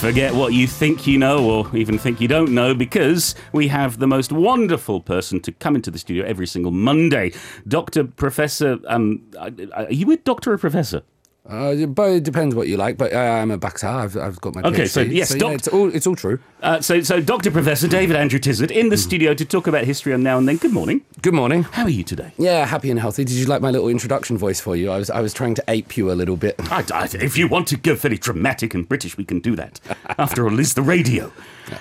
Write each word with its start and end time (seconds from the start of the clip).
Forget 0.00 0.32
what 0.32 0.52
you 0.52 0.68
think 0.68 1.08
you 1.08 1.18
know 1.18 1.50
or 1.50 1.76
even 1.76 1.98
think 1.98 2.20
you 2.20 2.28
don't 2.28 2.52
know 2.52 2.72
because 2.72 3.34
we 3.52 3.66
have 3.66 3.98
the 3.98 4.06
most 4.06 4.30
wonderful 4.30 5.00
person 5.00 5.40
to 5.40 5.50
come 5.50 5.74
into 5.74 5.90
the 5.90 5.98
studio 5.98 6.24
every 6.24 6.46
single 6.46 6.70
Monday. 6.70 7.32
Dr. 7.66 8.04
Professor, 8.04 8.78
um, 8.86 9.28
are 9.36 9.90
you 9.90 10.12
a 10.12 10.16
doctor 10.16 10.52
or 10.52 10.58
professor? 10.58 11.02
Uh, 11.48 11.86
but 11.86 12.10
it 12.10 12.24
depends 12.24 12.54
what 12.54 12.68
you 12.68 12.76
like. 12.76 12.98
But 12.98 13.14
uh, 13.14 13.16
I'm 13.18 13.50
a 13.50 13.56
Baksa. 13.58 13.84
I've, 13.88 14.16
I've 14.18 14.38
got 14.40 14.54
my 14.54 14.60
Okay, 14.62 14.82
PhD. 14.82 14.88
so 14.88 15.00
yes, 15.00 15.32
yeah, 15.32 15.38
doc- 15.38 15.52
it's 15.54 15.68
all 15.68 15.94
it's 15.94 16.06
all 16.06 16.14
true. 16.14 16.38
Uh, 16.62 16.80
so, 16.82 17.00
so 17.00 17.20
Dr. 17.22 17.50
Professor 17.50 17.88
David 17.88 18.16
Andrew 18.16 18.38
Tizard 18.38 18.70
in 18.70 18.90
the 18.90 18.98
studio 18.98 19.32
to 19.32 19.44
talk 19.46 19.66
about 19.66 19.84
history 19.84 20.12
on 20.12 20.22
Now 20.22 20.36
and 20.36 20.46
Then. 20.46 20.58
Good 20.58 20.72
morning. 20.72 21.02
Good 21.22 21.32
morning. 21.32 21.62
How 21.62 21.84
are 21.84 21.88
you 21.90 22.04
today? 22.04 22.32
Yeah, 22.36 22.66
happy 22.66 22.90
and 22.90 23.00
healthy. 23.00 23.24
Did 23.24 23.36
you 23.36 23.46
like 23.46 23.62
my 23.62 23.70
little 23.70 23.88
introduction 23.88 24.36
voice 24.36 24.60
for 24.60 24.76
you? 24.76 24.90
I 24.90 24.98
was 24.98 25.08
I 25.08 25.20
was 25.20 25.32
trying 25.32 25.54
to 25.54 25.64
ape 25.68 25.96
you 25.96 26.12
a 26.12 26.14
little 26.14 26.36
bit. 26.36 26.56
I, 26.70 26.84
I, 26.92 27.08
if 27.14 27.38
you 27.38 27.48
want 27.48 27.66
to 27.68 27.78
go 27.78 27.94
very 27.94 28.18
dramatic 28.18 28.74
and 28.74 28.86
British, 28.86 29.16
we 29.16 29.24
can 29.24 29.40
do 29.40 29.56
that. 29.56 29.80
After 30.18 30.46
all, 30.46 30.58
it's 30.60 30.74
the 30.74 30.82
radio. 30.82 31.32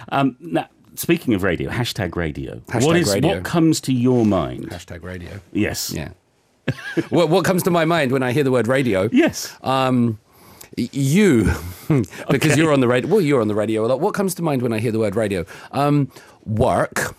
Um, 0.10 0.38
now, 0.40 0.70
speaking 0.96 1.34
of 1.34 1.44
radio, 1.44 1.70
hashtag 1.70 2.16
radio. 2.16 2.62
what 2.68 2.84
Hashtag 2.84 3.00
is 3.02 3.14
radio. 3.14 3.36
what 3.36 3.44
comes 3.44 3.82
to 3.82 3.94
your 3.94 4.26
mind? 4.26 4.70
Hashtag 4.70 5.04
radio. 5.04 5.42
Yes. 5.52 5.92
Yeah. 5.92 6.12
what 7.10 7.30
what 7.30 7.46
comes 7.46 7.64
to 7.64 7.72
my 7.72 7.86
mind 7.86 8.12
when 8.12 8.24
I 8.24 8.32
hear 8.32 8.44
the 8.44 8.52
word 8.52 8.68
radio? 8.68 9.10
Yes. 9.12 9.56
Um, 9.62 10.20
you, 10.78 11.44
because 11.88 12.12
Okay. 12.52 12.56
you're 12.56 12.72
on 12.74 12.82
the 12.82 12.88
radio. 12.88 13.10
Well, 13.10 13.22
you're 13.22 13.42
on 13.42 13.48
the 13.48 13.56
radio 13.56 13.86
a 13.86 13.88
lot. 13.88 14.00
What 14.00 14.14
comes 14.14 14.36
to 14.36 14.42
mind 14.44 14.62
when 14.62 14.74
I 14.74 14.80
hear 14.80 14.92
the 14.92 15.00
word 15.00 15.16
radio? 15.16 15.46
Um, 15.72 16.12
work. 16.46 17.16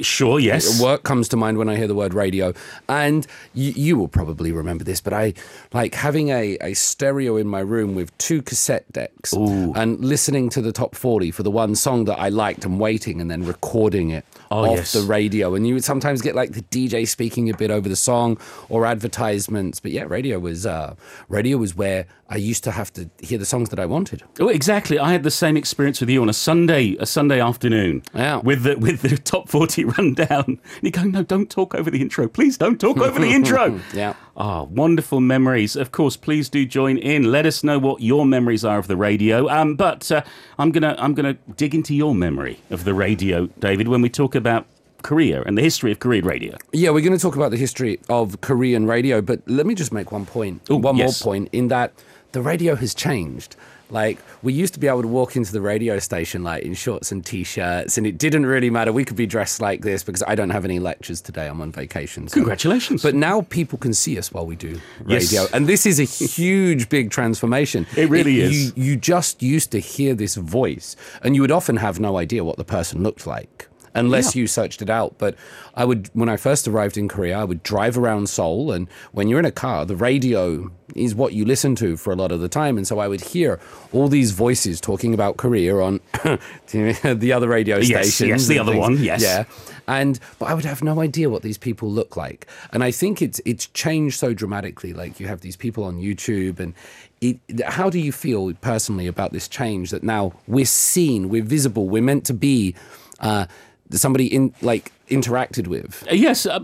Sure. 0.00 0.40
Yes. 0.40 0.80
Work 0.80 1.02
comes 1.04 1.28
to 1.28 1.36
mind 1.36 1.58
when 1.58 1.68
I 1.68 1.76
hear 1.76 1.86
the 1.86 1.94
word 1.94 2.14
radio, 2.14 2.52
and 2.88 3.26
you, 3.52 3.72
you 3.72 3.96
will 3.96 4.08
probably 4.08 4.50
remember 4.52 4.84
this, 4.84 5.00
but 5.00 5.12
I 5.12 5.34
like 5.72 5.94
having 5.94 6.30
a, 6.30 6.56
a 6.60 6.74
stereo 6.74 7.36
in 7.36 7.46
my 7.46 7.60
room 7.60 7.94
with 7.94 8.16
two 8.18 8.42
cassette 8.42 8.90
decks 8.92 9.32
and 9.32 10.04
listening 10.04 10.48
to 10.50 10.60
the 10.62 10.72
top 10.72 10.94
40 10.94 11.30
for 11.30 11.42
the 11.42 11.50
one 11.50 11.74
song 11.74 12.04
that 12.06 12.18
I 12.18 12.28
liked 12.28 12.64
and 12.64 12.80
waiting 12.80 13.20
and 13.20 13.30
then 13.30 13.44
recording 13.44 14.10
it 14.10 14.24
Oh, 14.50 14.66
off 14.70 14.76
yes. 14.76 14.92
the 14.92 15.02
radio. 15.02 15.54
And 15.54 15.66
you 15.66 15.74
would 15.74 15.84
sometimes 15.84 16.22
get 16.22 16.34
like 16.34 16.52
the 16.52 16.62
DJ 16.62 17.08
speaking 17.08 17.50
a 17.50 17.56
bit 17.56 17.70
over 17.70 17.88
the 17.88 17.96
song 17.96 18.38
or 18.68 18.86
advertisements. 18.86 19.80
But 19.80 19.90
yeah, 19.92 20.04
radio 20.04 20.38
was 20.38 20.64
uh, 20.66 20.94
radio 21.28 21.56
was 21.56 21.74
where 21.74 22.06
I 22.34 22.38
used 22.38 22.64
to 22.64 22.72
have 22.72 22.92
to 22.94 23.08
hear 23.20 23.38
the 23.38 23.44
songs 23.46 23.68
that 23.68 23.78
I 23.78 23.86
wanted. 23.86 24.24
Oh, 24.40 24.48
exactly. 24.48 24.98
I 24.98 25.12
had 25.12 25.22
the 25.22 25.30
same 25.30 25.56
experience 25.56 26.00
with 26.00 26.10
you 26.10 26.20
on 26.20 26.28
a 26.28 26.32
Sunday, 26.32 26.96
a 26.98 27.06
Sunday 27.06 27.40
afternoon, 27.40 28.02
Yeah. 28.12 28.38
with 28.38 28.64
the 28.64 28.74
with 28.76 29.02
the 29.02 29.16
top 29.32 29.48
forty 29.48 29.84
rundown. 29.84 30.44
And 30.46 30.58
you 30.82 30.90
go, 30.90 31.04
no, 31.04 31.22
don't 31.22 31.48
talk 31.48 31.76
over 31.76 31.90
the 31.92 32.00
intro, 32.00 32.26
please. 32.28 32.58
Don't 32.58 32.80
talk 32.80 32.98
over 32.98 33.20
the 33.20 33.30
intro. 33.30 33.80
Yeah. 33.94 34.14
Ah, 34.36 34.64
wonderful 34.64 35.20
memories. 35.20 35.76
Of 35.76 35.92
course, 35.92 36.16
please 36.16 36.48
do 36.48 36.66
join 36.66 36.98
in. 36.98 37.30
Let 37.30 37.46
us 37.46 37.62
know 37.62 37.78
what 37.78 38.00
your 38.00 38.26
memories 38.26 38.64
are 38.64 38.78
of 38.78 38.88
the 38.88 38.96
radio. 38.96 39.48
Um, 39.48 39.76
but 39.76 40.10
uh, 40.10 40.22
I'm 40.58 40.72
gonna 40.72 40.96
I'm 40.98 41.14
gonna 41.14 41.34
dig 41.56 41.72
into 41.74 41.94
your 41.94 42.14
memory 42.16 42.58
of 42.70 42.82
the 42.82 42.94
radio, 42.94 43.46
David, 43.60 43.86
when 43.86 44.02
we 44.02 44.08
talk 44.08 44.34
about 44.34 44.66
Korea 45.04 45.42
and 45.42 45.56
the 45.56 45.62
history 45.62 45.92
of 45.92 45.98
Korean 46.00 46.24
radio. 46.24 46.56
Yeah, 46.72 46.90
we're 46.90 47.02
going 47.04 47.12
to 47.16 47.22
talk 47.22 47.36
about 47.36 47.50
the 47.50 47.58
history 47.58 48.00
of 48.08 48.40
Korean 48.40 48.86
radio, 48.86 49.20
but 49.20 49.38
let 49.46 49.66
me 49.66 49.74
just 49.74 49.92
make 49.92 50.10
one 50.10 50.24
point, 50.24 50.62
Ooh, 50.70 50.76
one 50.76 50.96
yes. 50.96 51.22
more 51.22 51.32
point, 51.34 51.48
in 51.52 51.68
that 51.68 51.92
the 52.34 52.42
radio 52.42 52.74
has 52.76 52.94
changed. 52.94 53.56
Like 53.90 54.18
we 54.42 54.52
used 54.52 54.74
to 54.74 54.80
be 54.80 54.88
able 54.88 55.02
to 55.02 55.08
walk 55.08 55.36
into 55.36 55.52
the 55.52 55.60
radio 55.60 55.98
station 55.98 56.42
like 56.42 56.62
in 56.64 56.74
shorts 56.74 57.12
and 57.12 57.24
t-shirts, 57.24 57.96
and 57.98 58.06
it 58.06 58.16
didn't 58.18 58.46
really 58.46 58.70
matter. 58.70 58.92
We 58.92 59.04
could 59.04 59.16
be 59.16 59.26
dressed 59.26 59.60
like 59.60 59.82
this 59.82 60.02
because 60.02 60.22
I 60.26 60.34
don't 60.34 60.50
have 60.50 60.64
any 60.64 60.78
lectures 60.78 61.20
today. 61.20 61.46
I'm 61.46 61.60
on 61.60 61.70
vacation. 61.70 62.26
so- 62.28 62.34
Congratulations. 62.34 63.02
But 63.02 63.14
now 63.14 63.42
people 63.42 63.78
can 63.78 63.92
see 63.94 64.18
us 64.18 64.32
while 64.32 64.46
we 64.46 64.56
do 64.56 64.80
Yes. 65.06 65.30
radio, 65.32 65.46
and 65.52 65.66
this 65.66 65.84
is 65.86 66.00
a 66.00 66.04
huge, 66.04 66.88
big 66.88 67.10
transformation. 67.10 67.86
It 67.96 68.08
really 68.08 68.40
is. 68.40 68.52
You, 68.76 68.82
you 68.84 68.96
just 68.96 69.42
used 69.42 69.70
to 69.72 69.78
hear 69.80 70.14
this 70.14 70.34
voice, 70.34 70.96
and 71.22 71.34
you 71.36 71.42
would 71.42 71.52
often 71.52 71.76
have 71.76 72.00
no 72.00 72.16
idea 72.18 72.42
what 72.42 72.56
the 72.56 72.64
person 72.64 73.02
looked 73.02 73.26
like 73.26 73.68
unless 73.94 74.34
Yeah. 74.34 74.40
you 74.40 74.46
searched 74.46 74.82
it 74.82 74.90
out. 74.90 75.14
But 75.18 75.34
I 75.74 75.84
would, 75.84 76.10
when 76.14 76.28
I 76.28 76.36
first 76.36 76.66
arrived 76.68 76.96
in 76.96 77.08
Korea, 77.08 77.38
I 77.38 77.44
would 77.44 77.62
drive 77.62 77.96
around 77.98 78.28
Seoul, 78.28 78.72
and 78.72 78.88
when 79.12 79.28
you're 79.28 79.38
in 79.38 79.44
a 79.44 79.50
car, 79.52 79.84
the 79.86 79.96
radio 79.96 80.70
is 80.94 81.14
what 81.14 81.32
you 81.32 81.44
listen 81.44 81.74
to 81.76 81.96
for 81.96 82.12
a 82.12 82.16
lot 82.16 82.30
of 82.30 82.40
the 82.40 82.48
time. 82.48 82.76
And 82.76 82.86
so 82.86 82.98
I 83.00 83.08
would 83.08 83.20
hear 83.20 83.58
all 83.92 84.08
these 84.08 84.30
voices 84.32 84.80
talking 84.80 85.12
about 85.14 85.36
Korea 85.36 85.76
on 85.78 86.00
the 86.72 87.32
other 87.34 87.48
radio 87.48 87.78
Yes, 87.78 88.14
stations. 88.14 88.28
yes, 88.28 88.46
the 88.46 88.58
other 88.58 88.72
things. 88.72 88.80
one, 88.82 88.98
yes. 89.02 89.22
Yeah. 89.22 89.44
And 89.86 90.18
but 90.38 90.46
I 90.46 90.54
would 90.54 90.64
have 90.64 90.82
no 90.82 91.00
idea 91.00 91.28
what 91.28 91.42
these 91.42 91.58
people 91.58 91.90
look 91.90 92.16
like. 92.16 92.46
And 92.72 92.82
I 92.82 92.90
think 92.90 93.20
it's 93.20 93.40
it's 93.44 93.66
changed 93.66 94.18
so 94.18 94.32
dramatically. 94.32 94.92
Like 94.94 95.20
you 95.20 95.26
have 95.28 95.40
these 95.42 95.56
people 95.56 95.84
on 95.84 95.98
YouTube 96.00 96.58
and 96.58 96.72
it, 97.20 97.38
how 97.66 97.90
do 97.90 97.98
you 97.98 98.10
feel 98.12 98.52
personally 98.54 99.06
about 99.06 99.32
this 99.32 99.46
change 99.48 99.90
that 99.90 100.02
now 100.02 100.32
we're 100.46 100.64
seen, 100.64 101.28
we're 101.28 101.42
visible, 101.44 101.88
we're 101.88 102.02
meant 102.02 102.24
to 102.26 102.34
be 102.34 102.74
uh, 103.20 103.44
somebody 103.90 104.26
in 104.26 104.52
like 104.62 104.92
interacted 105.10 105.66
with? 105.66 106.02
Yes, 106.10 106.46
uh, 106.46 106.60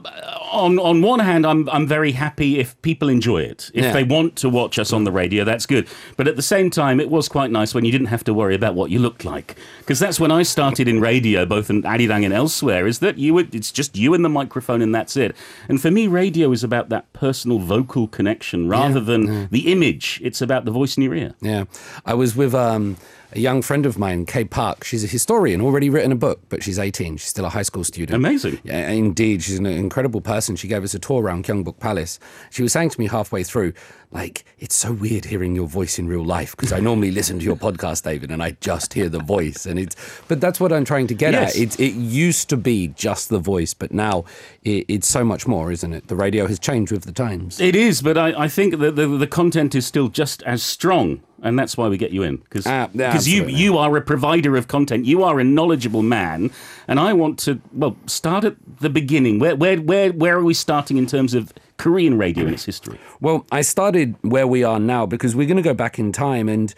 on 0.50 0.78
on 0.78 1.03
one 1.03 1.20
hand, 1.20 1.47
I'm 1.47 1.69
I'm 1.70 1.86
very 1.86 2.12
happy 2.12 2.58
if 2.58 2.81
people 2.82 3.08
enjoy 3.08 3.42
it. 3.42 3.70
If 3.75 3.84
Yeah. 3.84 3.92
they 3.92 4.03
want 4.04 4.36
to 4.36 4.48
watch 4.48 4.78
us 4.78 4.92
on 4.92 5.04
the 5.04 5.12
radio, 5.12 5.44
that's 5.44 5.66
good. 5.66 5.86
But 6.16 6.26
at 6.28 6.36
the 6.36 6.42
same 6.42 6.70
time, 6.70 7.00
it 7.00 7.10
was 7.10 7.28
quite 7.28 7.50
nice 7.50 7.75
when 7.75 7.84
you 7.84 7.92
didn't 7.92 8.06
have 8.08 8.25
to 8.25 8.34
worry 8.34 8.54
about 8.54 8.75
what 8.75 8.91
you 8.91 8.98
looked 8.98 9.25
like, 9.25 9.56
because 9.81 9.98
that's 9.98 10.19
when 10.19 10.31
I 10.31 10.42
started 10.42 10.88
in 10.88 11.00
radio, 11.00 11.44
both 11.47 11.69
in 11.70 11.82
Arirang 11.82 12.25
and 12.25 12.32
elsewhere. 12.34 12.86
Is 12.86 12.98
that 13.00 13.19
you? 13.19 13.34
Would, 13.34 13.54
it's 13.54 13.70
just 13.70 13.97
you 13.97 14.14
and 14.14 14.25
the 14.25 14.28
microphone, 14.31 14.81
and 14.82 14.94
that's 14.94 15.16
it. 15.16 15.37
And 15.69 15.81
for 15.81 15.91
me, 15.91 16.06
radio 16.06 16.50
is 16.52 16.64
about 16.64 16.88
that 16.88 17.12
personal 17.12 17.58
vocal 17.58 18.08
connection 18.08 18.69
rather 18.69 19.00
than 19.00 19.48
the 19.50 19.70
image. 19.70 20.19
It's 20.25 20.41
about 20.41 20.64
the 20.64 20.70
voice 20.70 20.97
in 20.97 21.02
your 21.02 21.14
ear. 21.14 21.34
Yeah. 21.42 21.64
I 22.06 22.14
was 22.14 22.34
with 22.34 22.54
um, 22.54 22.97
a 23.33 23.39
young 23.39 23.63
friend 23.63 23.87
of 23.87 23.99
mine, 23.99 24.27
Kay 24.27 24.45
Park. 24.45 24.85
She's 24.85 25.05
a 25.05 25.07
historian, 25.07 25.61
already 25.61 25.89
written 25.91 26.13
a 26.13 26.17
book, 26.17 26.41
but 26.49 26.63
she's 26.63 26.79
18. 26.79 27.17
She's 27.19 27.29
still 27.29 27.45
a 27.45 27.49
high 27.51 27.63
school 27.63 27.85
student. 27.85 28.17
Amazing. 28.17 28.59
Yeah, 28.65 28.89
indeed. 28.91 29.43
She's 29.43 29.59
an 29.59 29.67
incredible 29.67 30.21
person. 30.21 30.57
She 30.57 30.69
gave 30.69 30.83
us 30.85 30.95
a 30.95 30.99
tour 30.99 31.23
around 31.23 31.45
Gyeongbok 31.45 31.79
Palace. 31.79 32.19
She 32.51 32.63
was 32.63 32.73
saying 32.73 32.91
to 32.91 33.01
me 33.01 33.07
halfway 33.07 33.43
through, 33.45 33.73
like, 34.13 34.45
it's 34.59 34.75
so 34.75 34.91
weird 34.93 35.27
hearing 35.27 35.55
your 35.55 35.69
voice 35.69 35.97
in 35.97 36.09
real 36.09 36.25
life 36.25 36.57
because 36.57 36.73
I 36.73 36.81
normally 36.81 37.13
listen 37.13 37.39
to 37.39 37.45
your 37.45 37.55
podcast, 37.55 38.03
David, 38.03 38.33
and 38.33 38.43
I 38.43 38.57
just 38.61 38.93
hear 38.95 39.09
the 39.09 39.21
voice. 39.21 39.67
And 39.67 39.79
it's, 39.79 39.95
but 40.27 40.41
that's 40.41 40.59
what 40.59 40.73
I'm 40.73 40.85
trying 40.85 41.07
to 41.07 41.15
get 41.15 41.33
Yes. 41.33 41.55
at. 41.55 41.61
It, 41.62 41.79
it 41.81 41.93
used 41.95 42.49
to 42.49 42.57
be 42.57 42.89
just 42.89 43.29
the 43.29 43.39
voice, 43.39 43.73
but 43.73 43.93
now 43.93 44.25
it, 44.65 44.85
it's 44.89 45.07
so 45.07 45.25
much 45.25 45.47
more, 45.47 45.71
isn't 45.71 45.93
it? 45.93 46.09
The 46.09 46.17
radio 46.17 46.49
has 46.49 46.59
changed 46.59 46.91
with 46.91 47.05
the 47.05 47.12
times. 47.12 47.61
It 47.61 47.77
is, 47.77 48.03
but 48.03 48.19
I, 48.19 48.33
I 48.45 48.49
think 48.49 48.79
that 48.81 48.97
the, 48.97 49.07
the 49.07 49.29
content 49.29 49.77
is 49.77 49.87
still 49.87 50.09
just 50.09 50.43
as 50.43 50.65
strong. 50.65 51.23
And 51.43 51.59
that's 51.59 51.77
why 51.77 51.89
we 51.89 51.97
get 51.97 52.11
you 52.11 52.23
in 52.23 52.37
because 52.37 52.67
Ah, 52.67 52.89
yeah, 52.93 53.19
you 53.23 53.47
you 53.47 53.78
are 53.78 53.97
a 53.97 54.01
provider 54.03 54.56
of 54.56 54.69
content. 54.69 55.06
You 55.06 55.23
are 55.23 55.41
a 55.41 55.45
knowledgeable 55.45 56.03
man, 56.03 56.51
and 56.87 57.01
I 57.01 57.12
want 57.12 57.39
to 57.41 57.61
well 57.73 57.97
start 58.06 58.45
at 58.45 58.56
the 58.81 58.91
beginning. 58.91 59.39
Where 59.39 59.56
where 59.56 59.79
where 59.79 60.12
where 60.12 60.37
are 60.37 60.45
we 60.45 60.55
starting 60.55 60.99
in 60.99 61.06
terms 61.06 61.34
of 61.34 61.53
Korean 61.81 62.19
radio 62.19 62.47
in 62.47 62.53
its 62.53 62.67
history? 62.67 62.99
Well, 63.21 63.47
I 63.51 63.63
started 63.63 64.15
where 64.21 64.47
we 64.47 64.63
are 64.65 64.79
now 64.79 65.07
because 65.07 65.35
we're 65.35 65.47
going 65.47 65.57
to 65.57 65.63
go 65.63 65.73
back 65.73 65.99
in 65.99 66.13
time 66.13 66.47
and 66.47 66.75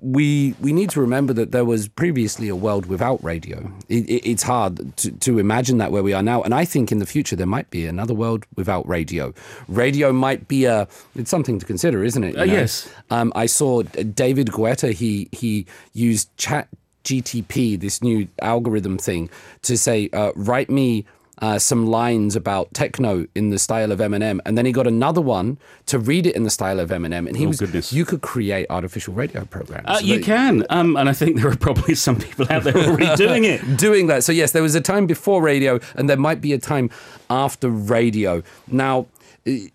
we 0.00 0.54
we 0.60 0.72
need 0.72 0.90
to 0.90 1.00
remember 1.00 1.32
that 1.32 1.52
there 1.52 1.64
was 1.64 1.86
previously 1.86 2.48
a 2.48 2.56
world 2.56 2.86
without 2.86 3.22
radio. 3.22 3.72
It, 3.88 4.08
it, 4.08 4.28
it's 4.28 4.42
hard 4.42 4.96
to, 4.98 5.12
to 5.12 5.38
imagine 5.38 5.78
that 5.78 5.92
where 5.92 6.02
we 6.02 6.12
are 6.12 6.22
now, 6.22 6.42
and 6.42 6.52
I 6.52 6.64
think 6.64 6.90
in 6.90 6.98
the 6.98 7.06
future 7.06 7.36
there 7.36 7.46
might 7.46 7.70
be 7.70 7.86
another 7.86 8.14
world 8.14 8.44
without 8.56 8.88
radio. 8.88 9.32
Radio 9.68 10.12
might 10.12 10.48
be 10.48 10.64
a 10.64 10.88
it's 11.14 11.30
something 11.30 11.60
to 11.60 11.66
consider, 11.66 12.02
isn't 12.02 12.24
it? 12.24 12.36
Uh, 12.36 12.42
yes. 12.42 12.88
Um, 13.10 13.32
I 13.36 13.46
saw 13.46 13.82
David 13.82 14.48
Guetta. 14.48 14.92
He 14.92 15.28
he 15.30 15.66
used 15.92 16.36
Chat 16.36 16.68
GTP, 17.04 17.78
this 17.80 18.02
new 18.02 18.28
algorithm 18.42 18.98
thing, 18.98 19.30
to 19.62 19.78
say, 19.78 20.10
uh, 20.12 20.32
write 20.34 20.70
me 20.70 21.06
uh, 21.40 21.58
some 21.58 21.86
lines 21.86 22.34
about 22.36 22.72
techno 22.74 23.26
in 23.34 23.50
the 23.50 23.58
style 23.58 23.92
of 23.92 24.00
Eminem, 24.00 24.40
and 24.44 24.58
then 24.58 24.66
he 24.66 24.72
got 24.72 24.86
another 24.86 25.20
one 25.20 25.58
to 25.86 25.98
read 25.98 26.26
it 26.26 26.34
in 26.34 26.42
the 26.42 26.50
style 26.50 26.80
of 26.80 26.90
Eminem, 26.90 27.26
and 27.28 27.36
he 27.36 27.44
Oh, 27.44 27.48
was. 27.48 27.60
goodness. 27.60 27.92
You 27.92 28.04
could 28.04 28.22
create 28.22 28.66
artificial 28.70 29.14
radio 29.14 29.44
programs. 29.44 29.86
Uh, 29.86 30.00
you 30.02 30.20
can, 30.20 30.66
um, 30.70 30.96
and 30.96 31.08
I 31.08 31.12
think 31.12 31.36
there 31.36 31.48
are 31.50 31.56
probably 31.56 31.94
some 31.94 32.16
people 32.16 32.46
out 32.50 32.64
there 32.64 32.76
already 32.76 33.14
doing 33.26 33.44
it. 33.44 33.60
doing 33.78 34.08
that. 34.08 34.24
So 34.24 34.32
yes, 34.32 34.52
there 34.52 34.62
was 34.62 34.74
a 34.74 34.80
time 34.80 35.06
before 35.06 35.40
radio, 35.42 35.78
and 35.94 36.08
there 36.10 36.16
might 36.16 36.40
be 36.40 36.52
a 36.52 36.58
time 36.58 36.90
after 37.30 37.68
radio. 37.70 38.42
Now, 38.66 39.06
eh, 39.46 39.68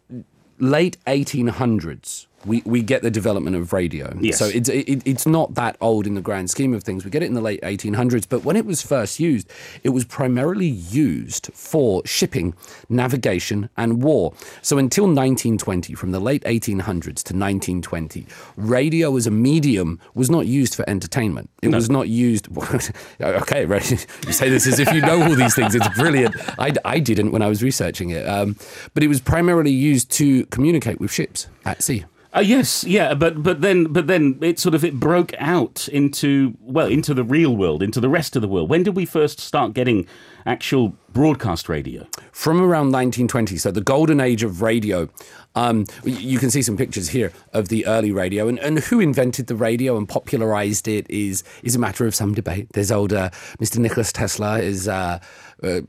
late 0.60 0.98
1800s 1.08 2.28
we, 2.46 2.62
we 2.66 2.82
get 2.82 3.02
the 3.02 3.12
development 3.12 3.56
of 3.56 3.74
radio. 3.74 4.16
Yes. 4.20 4.40
So 4.40 4.46
it's 4.46 4.70
it, 4.70 5.02
it's 5.06 5.26
not 5.26 5.56
that 5.56 5.78
old 5.82 6.08
in 6.08 6.16
the 6.16 6.22
grand 6.22 6.50
scheme 6.50 6.74
of 6.74 6.84
things. 6.84 7.06
We 7.06 7.12
get 7.12 7.24
it 7.24 7.28
in 7.28 7.34
the 7.34 7.42
late 7.42 7.62
1800s, 7.62 8.26
but 8.28 8.44
when 8.44 8.56
it 8.56 8.66
was 8.66 8.82
first 8.82 9.20
used, 9.20 9.50
it 9.84 9.90
was 9.90 10.06
primarily 10.06 10.68
used 10.68 11.50
for 11.54 12.02
shipping, 12.06 12.54
navigation, 12.90 13.70
and 13.78 14.04
war. 14.04 14.34
So 14.62 14.78
until 14.78 15.06
1920, 15.06 15.94
from 15.96 16.12
the 16.12 16.20
late 16.20 16.44
1800s 16.44 17.02
to 17.02 17.34
1920, 17.34 18.26
radio 18.58 19.16
as 19.16 19.28
a 19.28 19.32
medium 19.32 20.00
was 20.14 20.30
not 20.30 20.48
used 20.48 20.76
for 20.76 20.88
entertainment. 20.90 21.50
It 21.62 21.70
was 21.70 21.90
not 21.90 22.10
used. 22.10 22.48
okay, 23.22 23.66
right. 23.66 23.84
You 24.26 24.32
say 24.32 24.50
this 24.50 24.68
as 24.68 24.80
if 24.80 24.92
you 24.94 25.02
know 25.02 25.22
all 25.22 25.36
these 25.36 25.56
things. 25.56 25.76
It's 25.76 25.88
brilliant. 25.90 26.36
I, 26.60 26.74
I 26.86 27.00
didn't 27.00 27.32
when 27.32 27.42
I 27.42 27.48
was 27.48 27.62
researching 27.62 28.10
it, 28.10 28.28
um, 28.28 28.56
but 28.94 29.04
it 29.04 29.08
was 29.08 29.20
primarily 29.20 29.72
used 29.72 30.12
to 30.12 30.46
communicate 30.48 31.00
with 31.00 31.12
ships 31.12 31.48
at 31.66 31.84
sea. 31.84 32.06
Uh, 32.36 32.40
yes, 32.40 32.84
yeah, 32.84 33.14
but 33.14 33.44
but 33.44 33.62
then 33.62 33.86
but 33.86 34.08
then 34.08 34.40
it 34.42 34.58
sort 34.58 34.74
of 34.74 34.84
it 34.84 35.00
broke 35.00 35.34
out 35.38 35.88
into 35.90 36.56
well 36.62 36.88
into 36.88 37.14
the 37.14 37.24
real 37.24 37.56
world, 37.56 37.84
into 37.84 38.00
the 38.00 38.10
rest 38.10 38.36
of 38.36 38.42
the 38.42 38.48
world. 38.48 38.70
When 38.70 38.82
did 38.84 38.96
we 38.96 39.06
first 39.06 39.40
start 39.40 39.74
getting 39.74 40.08
actual 40.46 40.96
broadcast 41.12 41.70
radio? 41.70 42.08
from 42.34 42.60
around 42.60 42.92
1920, 42.92 43.58
so 43.58 43.72
the 43.72 43.80
golden 43.80 44.20
age 44.20 44.44
of 44.44 44.62
radio. 44.62 45.08
Um, 45.56 45.86
you 46.04 46.40
can 46.40 46.50
see 46.50 46.64
some 46.64 46.76
pictures 46.76 47.10
here 47.10 47.32
of 47.54 47.70
the 47.70 47.86
early 47.86 48.12
radio, 48.12 48.48
and, 48.48 48.58
and 48.60 48.80
who 48.80 49.00
invented 49.00 49.46
the 49.46 49.56
radio 49.56 49.96
and 49.96 50.10
popularized 50.10 50.88
it 50.88 51.06
is 51.10 51.44
is 51.62 51.76
a 51.76 51.80
matter 51.80 52.08
of 52.08 52.16
some 52.16 52.34
debate. 52.34 52.68
There's 52.74 52.92
old 52.92 53.14
uh, 53.14 53.30
Mr. 53.62 53.78
Nicholas 53.78 54.12
Tesla 54.12 54.60
is 54.60 54.88
uh, 54.88 55.20
uh, 55.62 55.82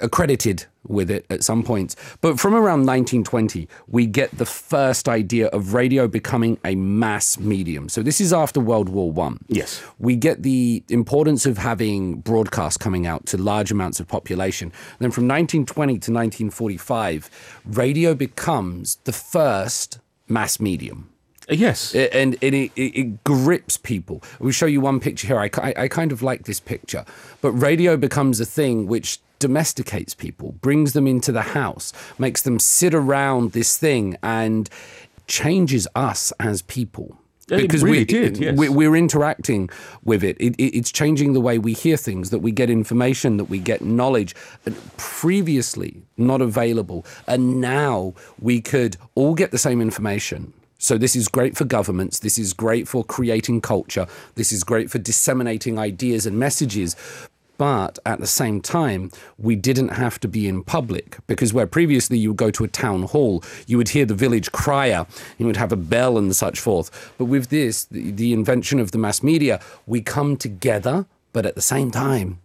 accredited 0.00 0.66
with 0.86 1.10
it 1.10 1.26
at 1.28 1.44
some 1.44 1.62
points, 1.62 1.94
but 2.20 2.40
from 2.40 2.54
around 2.54 2.86
1920, 2.86 3.68
we 3.88 4.06
get 4.06 4.30
the 4.38 4.46
first 4.46 5.08
idea 5.08 5.48
of 5.48 5.74
radio 5.74 6.08
becoming 6.08 6.58
a 6.64 6.74
mass 6.76 7.38
medium. 7.38 7.88
So 7.88 8.02
this 8.02 8.20
is 8.20 8.32
after 8.32 8.58
World 8.60 8.88
War 8.88 9.10
One 9.12 9.38
Yes. 9.48 9.82
we 9.98 10.16
get 10.16 10.42
the 10.42 10.82
importance 10.88 11.44
of 11.46 11.58
having 11.58 12.20
broadcast 12.20 12.80
coming 12.80 13.06
out 13.06 13.26
to 13.26 13.36
large 13.36 13.70
amounts 13.70 14.00
of 14.00 14.08
population. 14.08 14.72
Then 14.98 15.10
from 15.10 15.24
1920 15.28 15.92
to 15.98 16.12
1945, 16.12 17.30
radio 17.66 18.14
becomes 18.14 18.96
the 19.04 19.12
first 19.12 19.98
mass 20.28 20.60
medium. 20.60 21.10
Uh, 21.50 21.54
yes. 21.54 21.94
I- 21.94 21.98
And 22.12 22.36
it, 22.40 22.54
it, 22.54 22.70
it 22.76 23.24
grips 23.24 23.76
people. 23.76 24.22
We'll 24.38 24.52
show 24.52 24.66
you 24.66 24.80
one 24.80 25.00
picture 25.00 25.26
here. 25.26 25.38
I, 25.38 25.48
ki- 25.48 25.74
I 25.76 25.88
kind 25.88 26.12
of 26.12 26.22
like 26.22 26.44
this 26.44 26.60
picture. 26.60 27.04
But 27.40 27.52
radio 27.52 27.96
becomes 27.96 28.40
a 28.40 28.44
thing 28.44 28.86
which 28.86 29.18
domesticates 29.38 30.14
people, 30.14 30.52
brings 30.60 30.92
them 30.92 31.06
into 31.06 31.32
the 31.32 31.42
house, 31.42 31.92
makes 32.18 32.42
them 32.42 32.58
sit 32.58 32.94
around 32.94 33.52
this 33.52 33.76
thing, 33.76 34.16
and 34.22 34.68
changes 35.26 35.86
us 35.94 36.32
as 36.40 36.62
people. 36.62 37.16
It 37.50 37.72
really 37.72 38.04
did, 38.04 38.36
yes. 38.36 38.58
we, 38.58 38.68
we're 38.68 38.94
interacting 38.94 39.70
with 40.04 40.22
it. 40.22 40.36
It, 40.38 40.54
it. 40.56 40.76
It's 40.76 40.92
changing 40.92 41.32
the 41.32 41.40
way 41.40 41.58
we 41.58 41.72
hear 41.72 41.96
things, 41.96 42.28
that 42.28 42.40
we 42.40 42.52
get 42.52 42.68
information, 42.68 43.38
that 43.38 43.44
we 43.44 43.58
get 43.58 43.80
knowledge, 43.80 44.34
previously 44.98 46.02
not 46.18 46.42
available. 46.42 47.06
And 47.26 47.58
now 47.58 48.12
we 48.38 48.60
could 48.60 48.98
all 49.14 49.34
get 49.34 49.50
the 49.50 49.58
same 49.58 49.80
information. 49.80 50.52
So 50.78 50.98
this 50.98 51.16
is 51.16 51.26
great 51.26 51.56
for 51.56 51.64
governments. 51.64 52.18
This 52.18 52.38
is 52.38 52.52
great 52.52 52.86
for 52.86 53.02
creating 53.02 53.62
culture. 53.62 54.06
This 54.34 54.52
is 54.52 54.62
great 54.62 54.90
for 54.90 54.98
disseminating 54.98 55.78
ideas 55.78 56.26
and 56.26 56.38
messages. 56.38 56.96
But 57.58 57.98
at 58.06 58.20
the 58.20 58.26
same 58.26 58.60
time, 58.60 59.10
we 59.36 59.56
didn't 59.56 59.88
have 59.88 60.18
to 60.20 60.28
be 60.28 60.48
in 60.48 60.62
public 60.62 61.18
because 61.26 61.52
where 61.52 61.66
previously 61.66 62.16
you 62.16 62.30
would 62.30 62.36
go 62.36 62.52
to 62.52 62.64
a 62.64 62.68
town 62.68 63.02
hall, 63.02 63.42
you 63.66 63.76
would 63.76 63.90
hear 63.90 64.06
the 64.06 64.14
village 64.14 64.52
crier, 64.52 65.06
you 65.36 65.46
would 65.46 65.56
have 65.56 65.72
a 65.72 65.76
bell 65.76 66.16
and 66.16 66.34
such 66.34 66.60
forth. 66.60 67.12
But 67.18 67.26
with 67.26 67.48
this, 67.48 67.84
the, 67.84 68.12
the 68.12 68.32
invention 68.32 68.78
of 68.78 68.92
the 68.92 68.98
mass 68.98 69.22
media, 69.24 69.60
we 69.86 70.00
come 70.00 70.36
together, 70.36 71.06
but 71.32 71.44
at 71.44 71.56
the 71.56 71.60
same 71.60 71.90
time, 71.90 72.38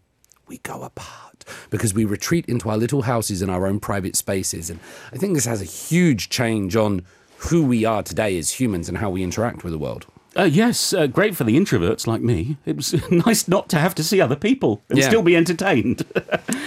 we 0.48 0.58
go 0.58 0.82
apart 0.82 1.46
because 1.70 1.94
we 1.94 2.06
retreat 2.06 2.46
into 2.48 2.70
our 2.70 2.78
little 2.78 3.04
houses 3.04 3.42
and 3.42 3.52
our 3.52 3.68
own 3.68 3.80
private 3.80 4.16
spaces. 4.16 4.70
And 4.70 4.80
I 5.14 5.18
think 5.18 5.36
this 5.36 5.46
has 5.46 5.62
a 5.62 5.66
huge 5.66 6.30
change 6.30 6.76
on 6.76 7.06
who 7.38 7.66
we 7.66 7.86
are 7.86 8.02
today 8.02 8.38
as 8.38 8.52
humans 8.52 8.90
and 8.90 8.98
how 8.98 9.12
we 9.12 9.22
interact 9.22 9.64
with 9.64 9.74
the 9.74 9.80
world. 9.80 10.08
Uh, 10.36 10.44
yes, 10.44 10.94
uh, 10.94 11.06
great 11.06 11.36
for 11.36 11.44
the 11.44 11.56
introverts 11.56 12.08
like 12.08 12.22
me. 12.22 12.58
It 12.66 12.76
was 12.76 12.94
nice 13.12 13.48
not 13.48 13.70
to 13.70 13.78
have 13.78 13.94
to 13.96 14.04
see 14.04 14.20
other 14.20 14.36
people 14.36 14.82
and 14.90 14.98
Yeah. 14.98 15.08
still 15.08 15.22
be 15.22 15.36
entertained. 15.36 16.04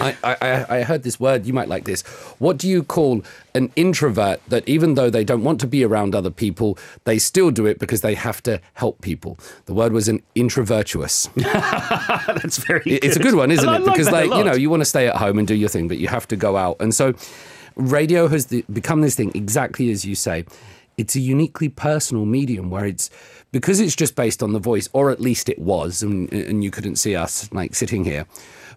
I, 0.00 0.16
I, 0.22 0.66
I- 0.78 0.82
heard 0.84 1.02
this 1.02 1.18
word, 1.18 1.46
you 1.46 1.52
might 1.52 1.68
like 1.68 1.84
this. 1.84 2.02
What 2.38 2.58
do 2.58 2.68
you 2.68 2.84
call 2.84 3.22
an 3.54 3.72
introvert 3.74 4.40
that 4.48 4.68
even 4.68 4.94
though 4.94 5.10
they 5.10 5.24
don't 5.24 5.42
want 5.42 5.60
to 5.62 5.66
be 5.66 5.82
around 5.84 6.14
other 6.14 6.30
people, 6.30 6.78
they 7.04 7.18
still 7.18 7.50
do 7.50 7.66
it 7.66 7.80
because 7.80 8.02
they 8.02 8.14
have 8.14 8.40
to 8.44 8.60
help 8.74 9.00
people? 9.00 9.36
The 9.64 9.74
word 9.74 9.92
was 9.92 10.06
an 10.08 10.22
introvertuous. 10.36 11.28
That's 11.34 12.58
very. 12.58 12.82
It's 12.86 13.16
a 13.16 13.20
good 13.20 13.34
one, 13.34 13.50
isn't 13.50 13.68
I 13.68 13.76
it? 13.76 13.82
like 13.82 13.94
Because 13.96 14.12
like 14.12 14.30
you 14.30 14.44
know, 14.44 14.54
you 14.54 14.70
want 14.70 14.82
to 14.82 14.84
stay 14.86 15.08
at 15.08 15.16
home 15.16 15.38
and 15.40 15.48
do 15.48 15.54
your 15.56 15.68
thing, 15.68 15.88
but 15.88 15.98
you 15.98 16.06
have 16.08 16.28
to 16.28 16.36
go 16.36 16.56
out. 16.56 16.76
And 16.78 16.94
so, 16.94 17.14
radio 17.74 18.28
has 18.28 18.46
the, 18.46 18.64
become 18.72 19.00
this 19.00 19.16
thing 19.16 19.32
exactly 19.34 19.90
as 19.90 20.04
you 20.04 20.14
say. 20.14 20.44
It's 20.96 21.14
a 21.14 21.20
uniquely 21.20 21.68
personal 21.68 22.24
medium 22.24 22.70
where 22.70 22.86
it's 22.86 23.10
because 23.52 23.80
it's 23.80 23.96
just 23.96 24.16
based 24.16 24.42
on 24.42 24.52
the 24.52 24.58
voice, 24.58 24.88
or 24.92 25.10
at 25.10 25.20
least 25.20 25.48
it 25.48 25.58
was, 25.58 26.02
and, 26.02 26.32
and 26.32 26.64
you 26.64 26.70
couldn't 26.70 26.96
see 26.96 27.14
us 27.14 27.52
like 27.52 27.74
sitting 27.74 28.04
here. 28.04 28.26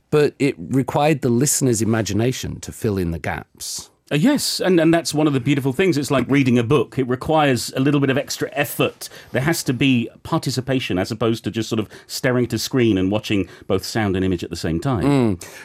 But 0.10 0.36
it 0.40 0.56
required 0.58 1.22
the 1.22 1.30
listener's 1.30 1.82
imagination 1.82 2.60
to 2.62 2.72
fill 2.72 2.98
in 2.98 3.12
the 3.12 3.20
gaps. 3.20 3.90
Uh, 4.12 4.16
yes, 4.16 4.60
and, 4.60 4.80
and 4.80 4.94
that's 4.94 5.14
one 5.14 5.28
of 5.28 5.34
the 5.34 5.40
beautiful 5.40 5.72
things. 5.72 5.98
It's 5.98 6.10
like 6.10 6.30
reading 6.30 6.58
a 6.58 6.64
book. 6.64 6.98
It 6.98 7.08
requires 7.08 7.72
a 7.74 7.80
little 7.80 8.00
bit 8.00 8.10
of 8.10 8.18
extra 8.18 8.50
effort. 8.54 9.08
There 9.32 9.42
has 9.42 9.64
to 9.64 9.74
be 9.74 10.10
participation 10.24 10.98
as 10.98 11.12
opposed 11.12 11.44
to 11.44 11.52
just 11.52 11.70
sort 11.70 11.80
of 11.80 11.88
staring 12.08 12.46
at 12.46 12.54
a 12.54 12.60
screen 12.60 12.98
and 12.98 13.12
watching 13.12 13.48
both 13.68 13.86
sound 13.86 14.16
and 14.16 14.26
image 14.26 14.44
at 14.44 14.50
the 14.50 14.56
same 14.56 14.80
time. 14.80 15.06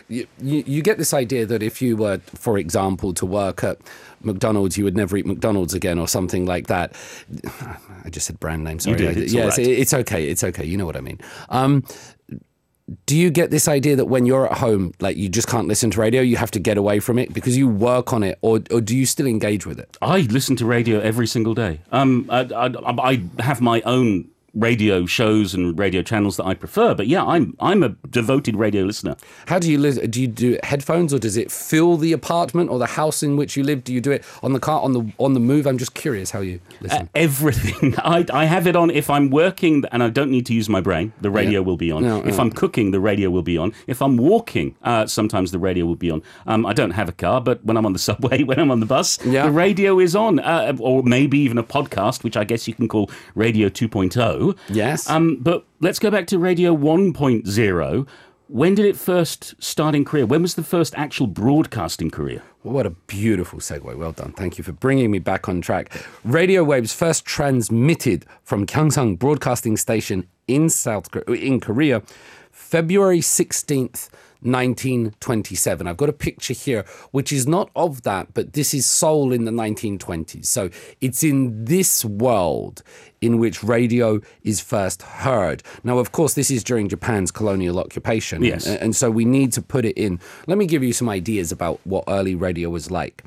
you, 0.08 0.26
you, 0.40 0.62
you 0.66 0.82
get 0.82 0.98
this 0.98 1.14
idea 1.14 1.46
that 1.46 1.62
if 1.62 1.80
you 1.80 1.96
were, 1.96 2.18
for 2.34 2.58
example, 2.58 3.14
to 3.14 3.24
work 3.24 3.64
at 3.64 3.78
McDonald's, 4.22 4.76
you 4.76 4.84
would 4.84 4.96
never 4.96 5.16
eat 5.16 5.26
McDonald's 5.26 5.72
again 5.74 5.98
or 5.98 6.06
something 6.06 6.44
like 6.44 6.66
that. 6.66 6.94
I 8.04 8.10
just 8.10 8.26
said 8.26 8.38
brand 8.40 8.64
name. 8.64 8.78
Sorry. 8.78 8.96
did, 8.96 9.16
it's 9.16 9.32
yes, 9.32 9.56
right. 9.56 9.66
it's 9.66 9.94
okay. 9.94 10.28
It's 10.28 10.44
okay. 10.44 10.64
You 10.64 10.76
know 10.76 10.86
what 10.86 10.96
I 10.96 11.00
mean. 11.00 11.18
Um, 11.48 11.84
do 13.06 13.16
you 13.16 13.30
get 13.30 13.50
this 13.50 13.66
idea 13.66 13.96
that 13.96 14.06
when 14.06 14.26
you're 14.26 14.46
at 14.46 14.58
home, 14.58 14.92
like 15.00 15.16
you 15.16 15.28
just 15.28 15.48
can't 15.48 15.68
listen 15.68 15.90
to 15.92 16.00
radio, 16.00 16.20
you 16.20 16.36
have 16.36 16.50
to 16.50 16.60
get 16.60 16.76
away 16.76 17.00
from 17.00 17.18
it 17.18 17.32
because 17.32 17.56
you 17.56 17.68
work 17.68 18.12
on 18.12 18.22
it, 18.22 18.38
or, 18.42 18.60
or 18.70 18.80
do 18.80 18.96
you 18.96 19.06
still 19.06 19.26
engage 19.26 19.66
with 19.66 19.78
it? 19.78 19.96
I 20.02 20.20
listen 20.20 20.56
to 20.56 20.66
radio 20.66 21.00
every 21.00 21.26
single 21.26 21.54
day. 21.54 21.80
Um, 21.92 22.26
I, 22.28 22.40
I, 22.40 23.12
I 23.12 23.22
have 23.42 23.60
my 23.60 23.80
own 23.82 24.28
radio 24.54 25.04
shows 25.06 25.54
and 25.54 25.78
radio 25.78 26.02
channels 26.02 26.36
that 26.36 26.44
I 26.44 26.54
prefer, 26.54 26.94
but 26.94 27.06
yeah, 27.06 27.24
I'm 27.24 27.56
I'm 27.60 27.82
a 27.82 27.90
devoted 28.10 28.56
radio 28.56 28.84
listener. 28.84 29.16
How 29.46 29.58
do 29.58 29.70
you 29.70 29.78
live? 29.78 30.10
Do 30.10 30.20
you 30.20 30.28
do 30.28 30.58
headphones, 30.62 31.12
or 31.12 31.18
does 31.18 31.36
it 31.36 31.50
fill 31.50 31.96
the 31.96 32.12
apartment 32.12 32.70
or 32.70 32.78
the 32.78 32.86
house 32.86 33.22
in 33.22 33.36
which 33.36 33.56
you 33.56 33.62
live? 33.64 33.84
Do 33.84 33.92
you 33.92 34.00
do 34.00 34.12
it 34.12 34.24
on 34.42 34.52
the 34.52 34.60
car, 34.60 34.80
on 34.82 34.92
the 34.92 35.12
on 35.18 35.34
the 35.34 35.40
move? 35.40 35.66
I'm 35.66 35.78
just 35.78 35.94
curious 35.94 36.30
how 36.30 36.40
you 36.40 36.60
listen. 36.80 37.02
Uh, 37.02 37.06
everything. 37.14 37.94
I, 37.98 38.24
I 38.32 38.44
have 38.44 38.66
it 38.66 38.76
on 38.76 38.90
if 38.90 39.10
I'm 39.10 39.30
working 39.30 39.84
and 39.92 40.02
I 40.02 40.08
don't 40.08 40.30
need 40.30 40.46
to 40.46 40.54
use 40.54 40.68
my 40.68 40.80
brain, 40.80 41.12
the 41.20 41.30
radio 41.30 41.62
will 41.62 41.76
be 41.76 41.90
on. 41.90 42.02
No, 42.02 42.18
if 42.20 42.36
no. 42.36 42.42
I'm 42.44 42.50
cooking, 42.50 42.90
the 42.92 43.00
radio 43.00 43.30
will 43.30 43.42
be 43.42 43.58
on. 43.58 43.72
If 43.86 44.00
I'm 44.00 44.16
walking, 44.16 44.76
uh, 44.82 45.06
sometimes 45.06 45.50
the 45.50 45.58
radio 45.58 45.84
will 45.86 45.96
be 45.96 46.10
on. 46.10 46.22
Um, 46.46 46.64
I 46.66 46.72
don't 46.72 46.92
have 46.92 47.08
a 47.08 47.12
car, 47.12 47.40
but 47.40 47.64
when 47.64 47.76
I'm 47.76 47.86
on 47.86 47.92
the 47.92 47.98
subway, 48.10 48.42
when 48.44 48.58
I'm 48.60 48.70
on 48.70 48.80
the 48.80 48.86
bus, 48.86 49.18
Yeah. 49.24 49.44
the 49.46 49.50
radio 49.52 49.98
is 49.98 50.14
on. 50.14 50.38
Uh, 50.38 50.76
or 50.78 51.02
maybe 51.02 51.38
even 51.38 51.58
a 51.58 51.62
podcast, 51.64 52.22
which 52.24 52.36
I 52.36 52.44
guess 52.44 52.68
you 52.68 52.74
can 52.74 52.88
call 52.88 53.10
Radio 53.34 53.68
2.0. 53.68 54.43
Yes. 54.68 55.08
Um, 55.08 55.38
but 55.40 55.64
let's 55.80 55.98
go 55.98 56.10
back 56.10 56.26
to 56.28 56.38
Radio 56.38 56.76
1.0. 56.76 58.06
When 58.48 58.74
did 58.74 58.84
it 58.84 58.96
first 58.96 59.54
start 59.62 59.94
in 59.94 60.04
Korea? 60.04 60.26
When 60.26 60.42
was 60.42 60.54
the 60.54 60.62
first 60.62 60.94
actual 60.96 61.26
broadcasting 61.26 62.10
career? 62.10 62.42
What 62.62 62.86
a 62.86 62.90
beautiful 62.90 63.58
segue. 63.58 63.96
Well 63.96 64.12
done. 64.12 64.32
Thank 64.32 64.58
you 64.58 64.64
for 64.64 64.72
bringing 64.72 65.10
me 65.10 65.18
back 65.18 65.48
on 65.48 65.60
track. 65.60 65.92
Radio 66.24 66.62
waves 66.62 66.92
first 66.92 67.24
transmitted 67.24 68.26
from 68.42 68.66
Gyeongseong 68.66 69.18
Broadcasting 69.18 69.76
Station 69.76 70.28
in 70.46 70.68
South 70.68 71.08
in 71.26 71.58
Korea, 71.60 72.02
February 72.50 73.20
16th, 73.20 74.08
1927. 74.44 75.86
I've 75.86 75.96
got 75.96 76.08
a 76.08 76.12
picture 76.12 76.54
here 76.54 76.84
which 77.10 77.32
is 77.32 77.46
not 77.46 77.70
of 77.74 78.02
that, 78.02 78.34
but 78.34 78.52
this 78.52 78.74
is 78.74 78.86
Seoul 78.86 79.32
in 79.32 79.44
the 79.44 79.50
1920s. 79.50 80.46
So 80.46 80.70
it's 81.00 81.24
in 81.24 81.64
this 81.64 82.04
world 82.04 82.82
in 83.20 83.38
which 83.38 83.64
radio 83.64 84.20
is 84.42 84.60
first 84.60 85.02
heard. 85.02 85.62
Now, 85.82 85.98
of 85.98 86.12
course, 86.12 86.34
this 86.34 86.50
is 86.50 86.62
during 86.62 86.88
Japan's 86.88 87.30
colonial 87.30 87.78
occupation. 87.78 88.44
Yes. 88.44 88.66
And, 88.66 88.78
and 88.80 88.96
so 88.96 89.10
we 89.10 89.24
need 89.24 89.52
to 89.54 89.62
put 89.62 89.84
it 89.84 89.96
in. 89.96 90.20
Let 90.46 90.58
me 90.58 90.66
give 90.66 90.82
you 90.82 90.92
some 90.92 91.08
ideas 91.08 91.50
about 91.50 91.80
what 91.84 92.04
early 92.06 92.34
radio 92.34 92.68
was 92.70 92.90
like. 92.90 93.24